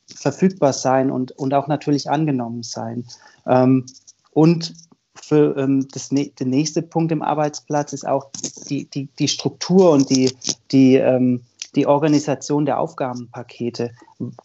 verfügbar 0.06 0.72
sein 0.72 1.10
und, 1.10 1.32
und 1.32 1.54
auch 1.54 1.68
natürlich 1.68 2.10
angenommen 2.10 2.62
sein. 2.62 3.04
Ähm, 3.46 3.86
und 4.32 4.74
für 5.22 5.56
ähm, 5.56 5.86
das, 5.92 6.08
der 6.08 6.46
nächste 6.46 6.82
Punkt 6.82 7.12
im 7.12 7.22
Arbeitsplatz 7.22 7.92
ist 7.92 8.06
auch 8.06 8.30
die, 8.68 8.84
die, 8.86 9.08
die 9.18 9.28
Struktur 9.28 9.90
und 9.90 10.10
die, 10.10 10.34
die, 10.72 10.96
ähm, 10.96 11.42
die 11.74 11.86
Organisation 11.86 12.66
der 12.66 12.80
Aufgabenpakete. 12.80 13.92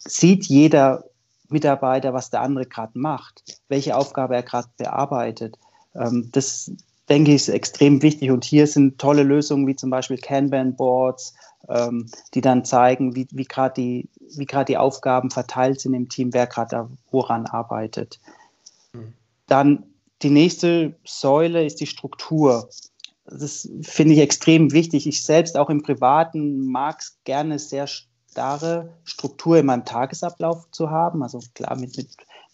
Sieht 0.06 0.46
jeder 0.46 1.04
Mitarbeiter, 1.48 2.12
was 2.12 2.30
der 2.30 2.42
andere 2.42 2.66
gerade 2.66 2.98
macht, 2.98 3.42
welche 3.68 3.96
Aufgabe 3.96 4.36
er 4.36 4.42
gerade 4.42 4.68
bearbeitet. 4.76 5.58
Ähm, 5.94 6.30
das 6.32 6.70
denke 7.08 7.30
ich 7.30 7.36
ist 7.36 7.48
extrem 7.48 8.02
wichtig 8.02 8.30
und 8.30 8.44
hier 8.44 8.66
sind 8.66 8.98
tolle 8.98 9.22
Lösungen 9.22 9.66
wie 9.66 9.76
zum 9.76 9.90
Beispiel 9.90 10.18
Kanban-Boards, 10.18 11.34
ähm, 11.68 12.06
die 12.34 12.40
dann 12.40 12.64
zeigen, 12.64 13.14
wie, 13.14 13.28
wie 13.30 13.44
gerade 13.44 13.74
die, 13.74 14.08
wie 14.36 14.46
die 14.46 14.76
Aufgaben 14.76 15.30
verteilt 15.30 15.80
sind 15.80 15.94
im 15.94 16.08
Team, 16.08 16.32
wer 16.32 16.46
gerade 16.46 16.88
woran 17.10 17.46
arbeitet. 17.46 18.18
Mhm. 18.92 19.12
Dann 19.46 19.84
die 20.22 20.30
nächste 20.30 20.96
Säule 21.04 21.64
ist 21.64 21.80
die 21.80 21.86
Struktur. 21.86 22.68
Das 23.26 23.68
finde 23.82 24.14
ich 24.14 24.20
extrem 24.20 24.72
wichtig. 24.72 25.06
Ich 25.06 25.24
selbst 25.24 25.56
auch 25.56 25.68
im 25.68 25.82
Privaten 25.82 26.70
mag 26.70 27.00
es 27.00 27.18
gerne 27.24 27.58
sehr 27.58 27.86
starre 27.86 28.96
Struktur 29.04 29.58
in 29.58 29.66
meinem 29.66 29.84
Tagesablauf 29.84 30.70
zu 30.70 30.90
haben. 30.90 31.22
Also 31.22 31.40
klar 31.54 31.76
mit, 31.76 31.96
mit 31.96 32.08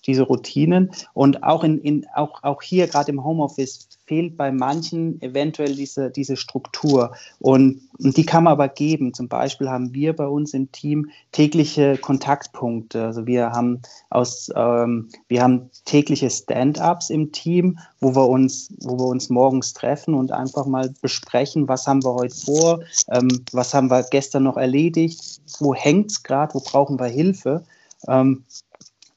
diese 0.06 0.22
Routinen. 0.22 0.90
Und 1.14 1.42
auch, 1.42 1.64
in, 1.64 1.78
in, 1.80 2.06
auch, 2.14 2.42
auch 2.42 2.62
hier, 2.62 2.86
gerade 2.86 3.10
im 3.10 3.24
Homeoffice, 3.24 3.88
fehlt 4.06 4.36
bei 4.36 4.52
manchen 4.52 5.22
eventuell 5.22 5.74
diese, 5.74 6.10
diese 6.10 6.36
Struktur. 6.36 7.14
Und, 7.38 7.80
und 7.98 8.16
die 8.16 8.26
kann 8.26 8.44
man 8.44 8.52
aber 8.52 8.68
geben. 8.68 9.14
Zum 9.14 9.28
Beispiel 9.28 9.70
haben 9.70 9.94
wir 9.94 10.14
bei 10.14 10.26
uns 10.26 10.52
im 10.54 10.70
Team 10.72 11.10
tägliche 11.30 11.96
Kontaktpunkte. 11.96 13.04
Also 13.04 13.26
wir 13.26 13.52
haben 13.52 13.80
aus, 14.10 14.50
ähm, 14.54 15.08
wir 15.28 15.42
haben 15.42 15.70
tägliche 15.84 16.28
Stand-ups 16.28 17.10
im 17.10 17.32
Team, 17.32 17.78
wo 18.00 18.14
wir 18.14 18.28
uns, 18.28 18.74
wo 18.80 18.98
wir 18.98 19.06
uns 19.06 19.30
morgens 19.30 19.72
treffen 19.72 20.14
und 20.14 20.32
einfach 20.32 20.66
mal 20.66 20.92
besprechen, 21.00 21.68
was 21.68 21.86
haben 21.86 22.04
wir 22.04 22.14
heute 22.14 22.34
vor, 22.34 22.80
ähm, 23.10 23.28
was 23.52 23.72
haben 23.72 23.90
wir 23.90 24.02
gestern 24.02 24.42
noch 24.42 24.56
erledigt, 24.56 25.40
wo 25.60 25.74
hängt 25.74 26.10
es 26.10 26.22
gerade, 26.22 26.54
wo 26.54 26.60
brauchen 26.60 26.98
wir 26.98 27.06
Hilfe. 27.06 27.64
Ähm, 28.08 28.44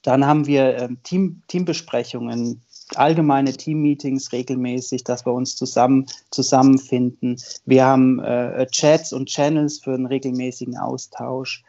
dann 0.05 0.25
haben 0.25 0.45
wir 0.45 0.77
ähm, 0.77 0.97
Team, 1.03 1.41
Teambesprechungen, 1.47 2.61
allgemeine 2.93 3.53
Teammeetings 3.53 4.31
regelmäßig, 4.31 5.03
dass 5.03 5.25
wir 5.25 5.33
uns 5.33 5.55
zusammen 5.55 6.05
zusammenfinden. 6.29 7.37
Wir 7.65 7.85
haben 7.85 8.19
äh, 8.19 8.67
Chats 8.67 9.13
und 9.13 9.27
Channels 9.27 9.79
für 9.79 9.93
einen 9.93 10.05
regelmäßigen 10.05 10.77
Austausch. 10.77 11.63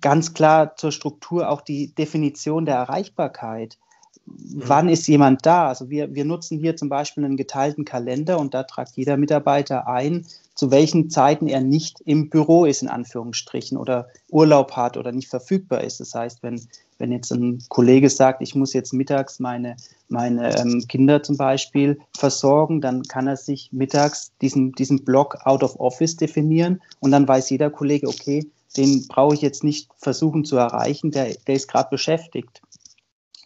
Ganz 0.00 0.34
klar 0.34 0.76
zur 0.76 0.92
Struktur 0.92 1.48
auch 1.48 1.62
die 1.62 1.94
Definition 1.94 2.66
der 2.66 2.76
Erreichbarkeit. 2.76 3.78
Mhm. 4.26 4.62
Wann 4.66 4.88
ist 4.88 5.06
jemand 5.06 5.46
da? 5.46 5.68
Also 5.68 5.88
wir, 5.90 6.14
wir 6.14 6.24
nutzen 6.24 6.58
hier 6.58 6.76
zum 6.76 6.88
Beispiel 6.88 7.24
einen 7.24 7.36
geteilten 7.36 7.84
Kalender 7.84 8.38
und 8.38 8.54
da 8.54 8.64
tragt 8.64 8.92
jeder 8.96 9.16
Mitarbeiter 9.16 9.86
ein, 9.86 10.26
zu 10.54 10.70
welchen 10.70 11.10
Zeiten 11.10 11.48
er 11.48 11.60
nicht 11.60 12.00
im 12.04 12.30
Büro 12.30 12.64
ist, 12.64 12.82
in 12.82 12.88
Anführungsstrichen, 12.88 13.76
oder 13.76 14.08
Urlaub 14.30 14.72
hat 14.72 14.96
oder 14.96 15.10
nicht 15.10 15.28
verfügbar 15.28 15.82
ist. 15.82 16.00
Das 16.00 16.14
heißt, 16.14 16.42
wenn, 16.42 16.60
wenn 16.98 17.12
jetzt 17.12 17.32
ein 17.32 17.62
Kollege 17.68 18.10
sagt, 18.10 18.42
ich 18.42 18.54
muss 18.54 18.72
jetzt 18.72 18.92
mittags 18.92 19.40
meine, 19.40 19.76
meine 20.08 20.56
ähm, 20.58 20.84
Kinder 20.88 21.22
zum 21.22 21.36
Beispiel 21.36 21.98
versorgen, 22.16 22.80
dann 22.80 23.02
kann 23.02 23.26
er 23.26 23.36
sich 23.36 23.70
mittags 23.72 24.32
diesen, 24.40 24.72
diesen 24.72 25.04
Block 25.04 25.38
out 25.44 25.62
of 25.62 25.78
office 25.80 26.16
definieren 26.16 26.80
und 27.00 27.12
dann 27.12 27.26
weiß 27.26 27.50
jeder 27.50 27.70
Kollege, 27.70 28.08
okay, 28.08 28.48
den 28.76 29.06
brauche 29.08 29.34
ich 29.34 29.40
jetzt 29.40 29.64
nicht 29.64 29.88
versuchen 29.98 30.44
zu 30.44 30.56
erreichen, 30.56 31.10
der, 31.10 31.34
der 31.46 31.54
ist 31.54 31.68
gerade 31.68 31.90
beschäftigt. 31.90 32.60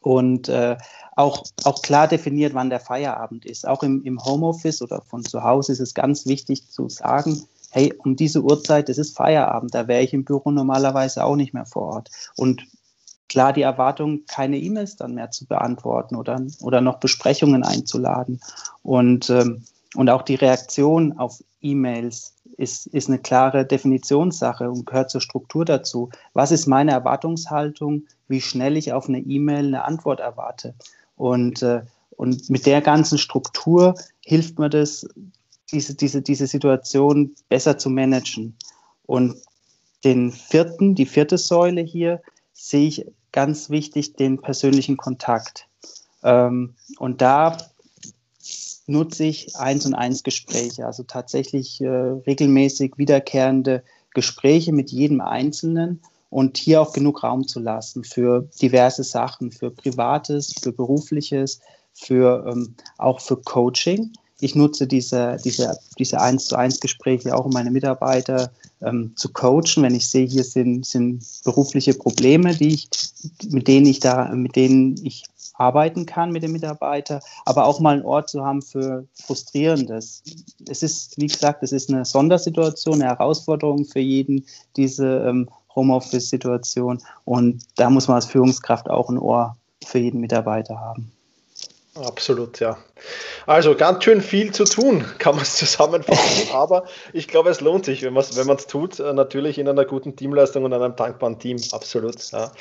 Und 0.00 0.48
äh, 0.48 0.76
auch, 1.16 1.44
auch 1.64 1.82
klar 1.82 2.06
definiert, 2.06 2.54
wann 2.54 2.70
der 2.70 2.80
Feierabend 2.80 3.44
ist. 3.44 3.66
Auch 3.66 3.82
im, 3.82 4.02
im 4.04 4.24
Homeoffice 4.24 4.80
oder 4.80 5.02
von 5.02 5.24
zu 5.24 5.42
Hause 5.42 5.72
ist 5.72 5.80
es 5.80 5.92
ganz 5.92 6.26
wichtig 6.26 6.70
zu 6.70 6.88
sagen, 6.88 7.42
hey, 7.70 7.92
um 7.98 8.16
diese 8.16 8.42
Uhrzeit, 8.42 8.88
das 8.88 8.98
ist 8.98 9.16
Feierabend, 9.16 9.74
da 9.74 9.88
wäre 9.88 10.02
ich 10.02 10.14
im 10.14 10.24
Büro 10.24 10.50
normalerweise 10.50 11.24
auch 11.24 11.37
nicht 11.37 11.52
mehr 11.52 11.66
vor 11.66 11.94
Ort. 11.94 12.11
Und 12.37 12.62
klar 13.28 13.52
die 13.52 13.62
Erwartung, 13.62 14.24
keine 14.26 14.58
E-Mails 14.58 14.96
dann 14.96 15.14
mehr 15.14 15.30
zu 15.30 15.46
beantworten 15.46 16.16
oder, 16.16 16.40
oder 16.60 16.80
noch 16.80 16.98
Besprechungen 16.98 17.62
einzuladen. 17.62 18.40
Und, 18.82 19.30
ähm, 19.30 19.62
und 19.94 20.10
auch 20.10 20.22
die 20.22 20.34
Reaktion 20.34 21.18
auf 21.18 21.42
E-Mails 21.60 22.34
ist, 22.56 22.86
ist 22.88 23.08
eine 23.08 23.18
klare 23.18 23.64
Definitionssache 23.64 24.68
und 24.70 24.86
gehört 24.86 25.10
zur 25.10 25.20
Struktur 25.20 25.64
dazu. 25.64 26.10
Was 26.32 26.50
ist 26.50 26.66
meine 26.66 26.92
Erwartungshaltung, 26.92 28.04
wie 28.26 28.40
schnell 28.40 28.76
ich 28.76 28.92
auf 28.92 29.08
eine 29.08 29.20
E-Mail 29.20 29.66
eine 29.66 29.84
Antwort 29.84 30.20
erwarte? 30.20 30.74
Und, 31.16 31.62
äh, 31.62 31.82
und 32.16 32.50
mit 32.50 32.66
der 32.66 32.80
ganzen 32.80 33.18
Struktur 33.18 33.94
hilft 34.24 34.58
mir 34.58 34.70
das, 34.70 35.06
diese, 35.70 35.94
diese, 35.94 36.22
diese 36.22 36.46
Situation 36.46 37.34
besser 37.48 37.78
zu 37.78 37.90
managen. 37.90 38.56
Und 39.06 39.36
den 40.04 40.32
vierten, 40.32 40.94
die 40.94 41.06
vierte 41.06 41.38
Säule 41.38 41.82
hier, 41.82 42.20
sehe 42.52 42.88
ich 42.88 43.06
ganz 43.38 43.70
wichtig 43.70 44.14
den 44.14 44.40
persönlichen 44.40 44.96
Kontakt. 44.96 45.68
Ähm, 46.24 46.74
und 46.98 47.20
da 47.22 47.57
nutze 48.88 49.27
ich 49.27 49.55
eins 49.55 49.87
und 49.87 49.94
eins 49.94 50.24
Gespräche, 50.24 50.85
also 50.87 51.05
tatsächlich 51.05 51.81
äh, 51.81 51.87
regelmäßig 51.87 52.94
wiederkehrende 52.96 53.85
Gespräche 54.12 54.72
mit 54.72 54.90
jedem 54.90 55.20
Einzelnen 55.20 56.03
und 56.31 56.57
hier 56.57 56.81
auch 56.81 56.92
genug 56.92 57.22
Raum 57.22 57.46
zu 57.46 57.61
lassen 57.61 58.03
für 58.03 58.48
diverse 58.61 59.05
Sachen, 59.05 59.53
für 59.53 59.70
Privates, 59.70 60.53
für 60.61 60.72
Berufliches, 60.72 61.61
für 61.92 62.44
ähm, 62.44 62.74
auch 62.96 63.20
für 63.20 63.37
Coaching. 63.37 64.14
Ich 64.40 64.55
nutze 64.55 64.87
diese, 64.87 65.37
diese, 65.44 65.79
diese 65.98 66.20
1 66.20 66.46
zu 66.46 66.57
1 66.57 66.81
Gespräche 66.81 67.35
auch, 67.37 67.44
um 67.44 67.53
meine 67.53 67.70
Mitarbeiter 67.70 68.51
ähm, 68.81 69.12
zu 69.16 69.33
coachen, 69.33 69.83
wenn 69.83 69.94
ich 69.94 70.09
sehe, 70.09 70.27
hier 70.27 70.44
sind, 70.44 70.87
sind 70.87 71.24
berufliche 71.44 71.94
Probleme, 71.94 72.55
die 72.55 72.68
ich, 72.68 72.88
mit 73.51 73.66
denen 73.66 73.87
ich 73.87 74.01
da, 74.01 74.29
mit 74.35 74.55
denen 74.55 74.96
ich 75.05 75.24
arbeiten 75.59 76.07
kann 76.07 76.31
mit 76.31 76.42
dem 76.42 76.53
Mitarbeiter, 76.53 77.20
aber 77.44 77.66
auch 77.66 77.81
mal 77.81 77.94
einen 77.94 78.05
Ort 78.05 78.31
zu 78.31 78.44
haben 78.44 78.62
für 78.62 79.07
Frustrierendes. 79.14 80.22
Es 80.68 80.83
ist, 80.83 81.18
wie 81.18 81.27
gesagt, 81.27 81.62
es 81.62 81.72
ist 81.72 81.90
eine 81.90 82.05
Sondersituation, 82.05 82.94
eine 83.03 83.07
Herausforderung 83.07 83.85
für 83.85 84.01
jeden, 84.01 84.46
diese 84.77 85.18
ähm, 85.27 85.48
Homeoffice-Situation. 85.74 87.03
Und 87.24 87.64
da 87.77 87.90
muss 87.90 88.09
man 88.09 88.16
als 88.16 88.27
Führungskraft 88.27 88.88
auch 88.88 89.11
ein 89.11 89.18
Ohr 89.18 89.57
für 89.85 89.98
jeden 89.98 90.20
Mitarbeiter 90.20 90.79
haben. 90.79 91.11
Absolut, 92.04 92.61
ja. 92.61 92.78
Also 93.46 93.74
ganz 93.74 94.04
schön 94.04 94.20
viel 94.20 94.52
zu 94.52 94.64
tun, 94.64 95.04
kann 95.18 95.34
man 95.34 95.42
es 95.42 95.56
zusammenfassen, 95.56 96.48
aber 96.52 96.84
ich 97.12 97.28
glaube, 97.28 97.50
es 97.50 97.61
lohnt 97.61 97.84
sich, 97.84 98.02
wenn 98.02 98.12
man 98.12 98.22
es 98.22 98.37
wenn 98.37 98.56
tut, 98.58 99.00
äh, 99.00 99.12
natürlich 99.12 99.58
in 99.58 99.68
einer 99.68 99.84
guten 99.84 100.16
Teamleistung 100.16 100.64
und 100.64 100.72
einem 100.72 100.94
dankbaren 100.94 101.38
Team, 101.38 101.58
absolut. 101.72 102.30
Ja. 102.30 102.52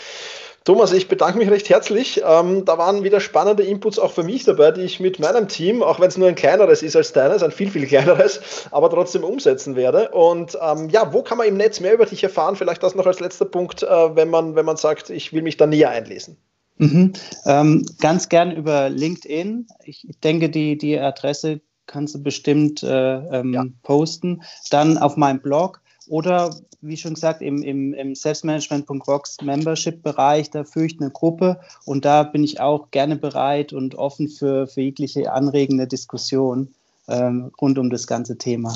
Thomas, 0.68 0.92
ich 0.92 1.08
bedanke 1.08 1.38
mich 1.38 1.50
recht 1.50 1.70
herzlich. 1.70 2.22
Ähm, 2.26 2.66
da 2.66 2.78
waren 2.78 3.06
wieder 3.06 3.22
spannende 3.22 3.64
Inputs 3.64 4.00
auch 4.00 4.12
für 4.12 4.24
mich 4.24 4.44
dabei, 4.44 4.72
die 4.72 4.82
ich 4.82 5.00
mit 5.00 5.18
meinem 5.18 5.48
Team, 5.48 5.82
auch 5.82 6.02
wenn 6.02 6.10
es 6.10 6.18
nur 6.18 6.28
ein 6.28 6.36
kleineres 6.36 6.84
ist 6.84 6.98
als 6.98 7.14
deines, 7.14 7.42
ein 7.42 7.52
viel, 7.52 7.72
viel 7.72 7.88
kleineres, 7.88 8.42
aber 8.72 8.90
trotzdem 8.90 9.24
umsetzen 9.24 9.78
werde. 9.78 10.10
Und 10.10 10.58
ähm, 10.62 10.90
ja, 10.90 11.14
wo 11.14 11.24
kann 11.24 11.38
man 11.38 11.48
im 11.48 11.56
Netz 11.56 11.80
mehr 11.80 11.94
über 11.94 12.06
dich 12.06 12.22
erfahren? 12.22 12.58
Vielleicht 12.58 12.84
das 12.84 12.96
noch 12.96 13.06
als 13.06 13.22
letzter 13.22 13.46
Punkt, 13.46 13.84
äh, 13.84 14.16
wenn, 14.16 14.30
man, 14.30 14.56
wenn 14.56 14.66
man 14.66 14.76
sagt, 14.76 15.10
ich 15.10 15.32
will 15.32 15.42
mich 15.42 15.56
da 15.56 15.68
näher 15.68 15.90
einlesen. 15.90 16.38
Mhm. 16.78 17.14
Ähm, 17.46 17.86
ganz 18.00 18.30
gern 18.30 18.52
über 18.52 18.90
LinkedIn. 18.90 19.68
Ich 19.84 20.08
denke, 20.24 20.50
die, 20.50 20.78
die 20.78 21.00
Adresse 21.00 21.62
kannst 21.88 22.16
du 22.16 22.22
bestimmt 22.22 22.84
äh, 22.84 23.18
ähm, 23.40 23.54
ja. 23.54 23.66
posten. 23.84 24.44
Dann 24.70 24.98
auf 24.98 25.18
meinem 25.18 25.42
Blog 25.42 25.82
oder 26.08 26.54
wie 26.82 26.98
schon 26.98 27.16
gesagt, 27.16 27.42
im, 27.42 27.64
im, 27.64 27.94
im 27.94 28.16
Selbstmanagement.rocks 28.16 29.42
Membership-Bereich, 29.42 30.52
da 30.52 30.64
führe 30.64 30.86
ich 30.86 31.00
eine 31.00 31.10
Gruppe 31.10 31.60
und 31.86 32.06
da 32.06 32.24
bin 32.24 32.44
ich 32.44 32.60
auch 32.60 32.92
gerne 32.92 33.16
bereit 33.16 33.74
und 33.74 33.96
offen 33.96 34.30
für, 34.30 34.68
für 34.68 34.82
jegliche 34.82 35.32
anregende 35.32 35.88
Diskussion 35.88 36.74
ähm, 37.08 37.52
rund 37.60 37.80
um 37.80 37.90
das 37.90 38.06
ganze 38.06 38.38
Thema. 38.38 38.76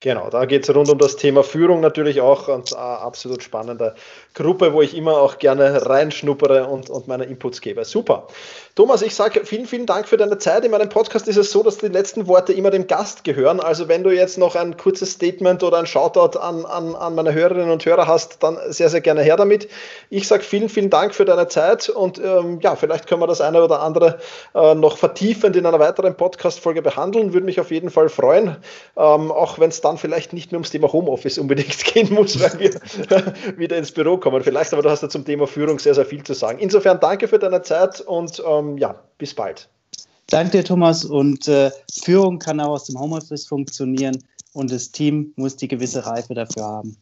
Genau, 0.00 0.28
da 0.28 0.44
geht 0.44 0.68
es 0.68 0.74
rund 0.74 0.90
um 0.90 0.98
das 0.98 1.16
Thema 1.16 1.42
Führung 1.42 1.80
natürlich 1.80 2.20
auch 2.20 2.48
und 2.48 2.76
eine 2.76 2.98
absolut 2.98 3.42
spannende 3.42 3.94
Gruppe, 4.34 4.74
wo 4.74 4.82
ich 4.82 4.94
immer 4.94 5.18
auch 5.18 5.38
gerne 5.38 5.86
reinschnuppere 5.86 6.66
und, 6.66 6.90
und 6.90 7.08
meine 7.08 7.24
Inputs 7.24 7.62
gebe. 7.62 7.82
Super. 7.82 8.26
Thomas, 8.74 9.00
ich 9.00 9.14
sage 9.14 9.46
vielen, 9.46 9.64
vielen 9.64 9.86
Dank 9.86 10.06
für 10.06 10.18
deine 10.18 10.36
Zeit. 10.36 10.66
In 10.66 10.72
meinem 10.72 10.90
Podcast 10.90 11.28
ist 11.28 11.38
es 11.38 11.50
so, 11.50 11.62
dass 11.62 11.78
die 11.78 11.88
letzten 11.88 12.26
Worte 12.26 12.52
immer 12.52 12.68
dem 12.68 12.86
Gast 12.86 13.24
gehören. 13.24 13.58
Also 13.58 13.88
wenn 13.88 14.04
du 14.04 14.10
jetzt 14.10 14.36
noch 14.36 14.54
ein 14.54 14.76
kurzes 14.76 15.12
Statement 15.12 15.62
oder 15.62 15.78
ein 15.78 15.86
Shoutout 15.86 16.38
an, 16.38 16.66
an, 16.66 16.94
an 16.94 17.14
meine 17.14 17.32
Hörerinnen 17.32 17.70
und 17.70 17.86
Hörer 17.86 18.06
hast, 18.06 18.42
dann 18.42 18.58
sehr, 18.68 18.90
sehr 18.90 19.00
gerne 19.00 19.22
her 19.22 19.38
damit. 19.38 19.66
Ich 20.10 20.28
sage 20.28 20.42
vielen, 20.42 20.68
vielen 20.68 20.90
Dank 20.90 21.14
für 21.14 21.24
deine 21.24 21.48
Zeit 21.48 21.88
und 21.88 22.18
ähm, 22.18 22.60
ja, 22.60 22.76
vielleicht 22.76 23.06
können 23.06 23.22
wir 23.22 23.26
das 23.26 23.40
eine 23.40 23.64
oder 23.64 23.80
andere 23.80 24.18
äh, 24.54 24.74
noch 24.74 24.98
vertiefend 24.98 25.56
in 25.56 25.64
einer 25.64 25.78
weiteren 25.78 26.14
Podcast-Folge 26.14 26.82
behandeln. 26.82 27.32
Würde 27.32 27.46
mich 27.46 27.58
auf 27.60 27.70
jeden 27.70 27.88
Fall 27.88 28.10
freuen, 28.10 28.58
ähm, 28.98 29.32
auch 29.32 29.58
wenn 29.58 29.70
es 29.70 29.80
dann 29.86 29.98
vielleicht 29.98 30.32
nicht 30.32 30.52
mehr 30.52 30.58
ums 30.58 30.70
Thema 30.70 30.92
Homeoffice 30.92 31.38
unbedingt 31.38 31.84
gehen 31.92 32.12
muss, 32.12 32.38
weil 32.40 32.58
wir 32.58 32.74
wieder 33.58 33.76
ins 33.76 33.92
Büro 33.92 34.16
kommen. 34.16 34.42
Vielleicht, 34.42 34.72
aber 34.72 34.82
du 34.82 34.90
hast 34.90 35.02
ja 35.02 35.08
zum 35.08 35.24
Thema 35.24 35.46
Führung 35.46 35.78
sehr, 35.78 35.94
sehr 35.94 36.06
viel 36.06 36.22
zu 36.22 36.34
sagen. 36.34 36.58
Insofern 36.58 37.00
danke 37.00 37.28
für 37.28 37.38
deine 37.38 37.62
Zeit 37.62 38.00
und 38.00 38.42
ähm, 38.46 38.78
ja, 38.78 39.02
bis 39.18 39.34
bald. 39.34 39.68
Danke 40.28 40.58
dir, 40.58 40.64
Thomas. 40.64 41.04
Und 41.04 41.46
äh, 41.46 41.70
Führung 42.02 42.38
kann 42.38 42.60
auch 42.60 42.70
aus 42.70 42.84
dem 42.84 42.98
Homeoffice 42.98 43.46
funktionieren 43.46 44.18
und 44.52 44.72
das 44.72 44.90
Team 44.90 45.32
muss 45.36 45.56
die 45.56 45.68
gewisse 45.68 46.04
Reife 46.04 46.34
dafür 46.34 46.64
haben. 46.64 46.96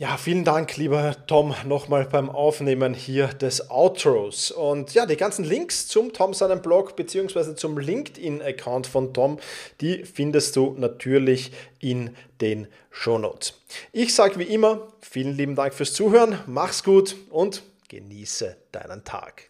Ja, 0.00 0.16
vielen 0.16 0.46
Dank, 0.46 0.78
lieber 0.78 1.14
Tom, 1.26 1.54
nochmal 1.66 2.06
beim 2.06 2.30
Aufnehmen 2.30 2.94
hier 2.94 3.26
des 3.26 3.70
Outros. 3.70 4.50
Und 4.50 4.94
ja, 4.94 5.04
die 5.04 5.18
ganzen 5.18 5.44
Links 5.44 5.88
zum 5.88 6.14
Tom 6.14 6.32
seinem 6.32 6.62
Blog 6.62 6.96
beziehungsweise 6.96 7.54
zum 7.54 7.76
LinkedIn-Account 7.76 8.86
von 8.86 9.12
Tom, 9.12 9.38
die 9.82 10.06
findest 10.06 10.56
du 10.56 10.74
natürlich 10.78 11.52
in 11.80 12.16
den 12.40 12.66
Shownotes. 12.90 13.60
Ich 13.92 14.14
sage 14.14 14.38
wie 14.38 14.44
immer, 14.44 14.88
vielen 15.02 15.36
lieben 15.36 15.54
Dank 15.54 15.74
fürs 15.74 15.92
Zuhören, 15.92 16.38
mach's 16.46 16.82
gut 16.82 17.14
und 17.28 17.62
genieße 17.90 18.56
deinen 18.72 19.04
Tag. 19.04 19.49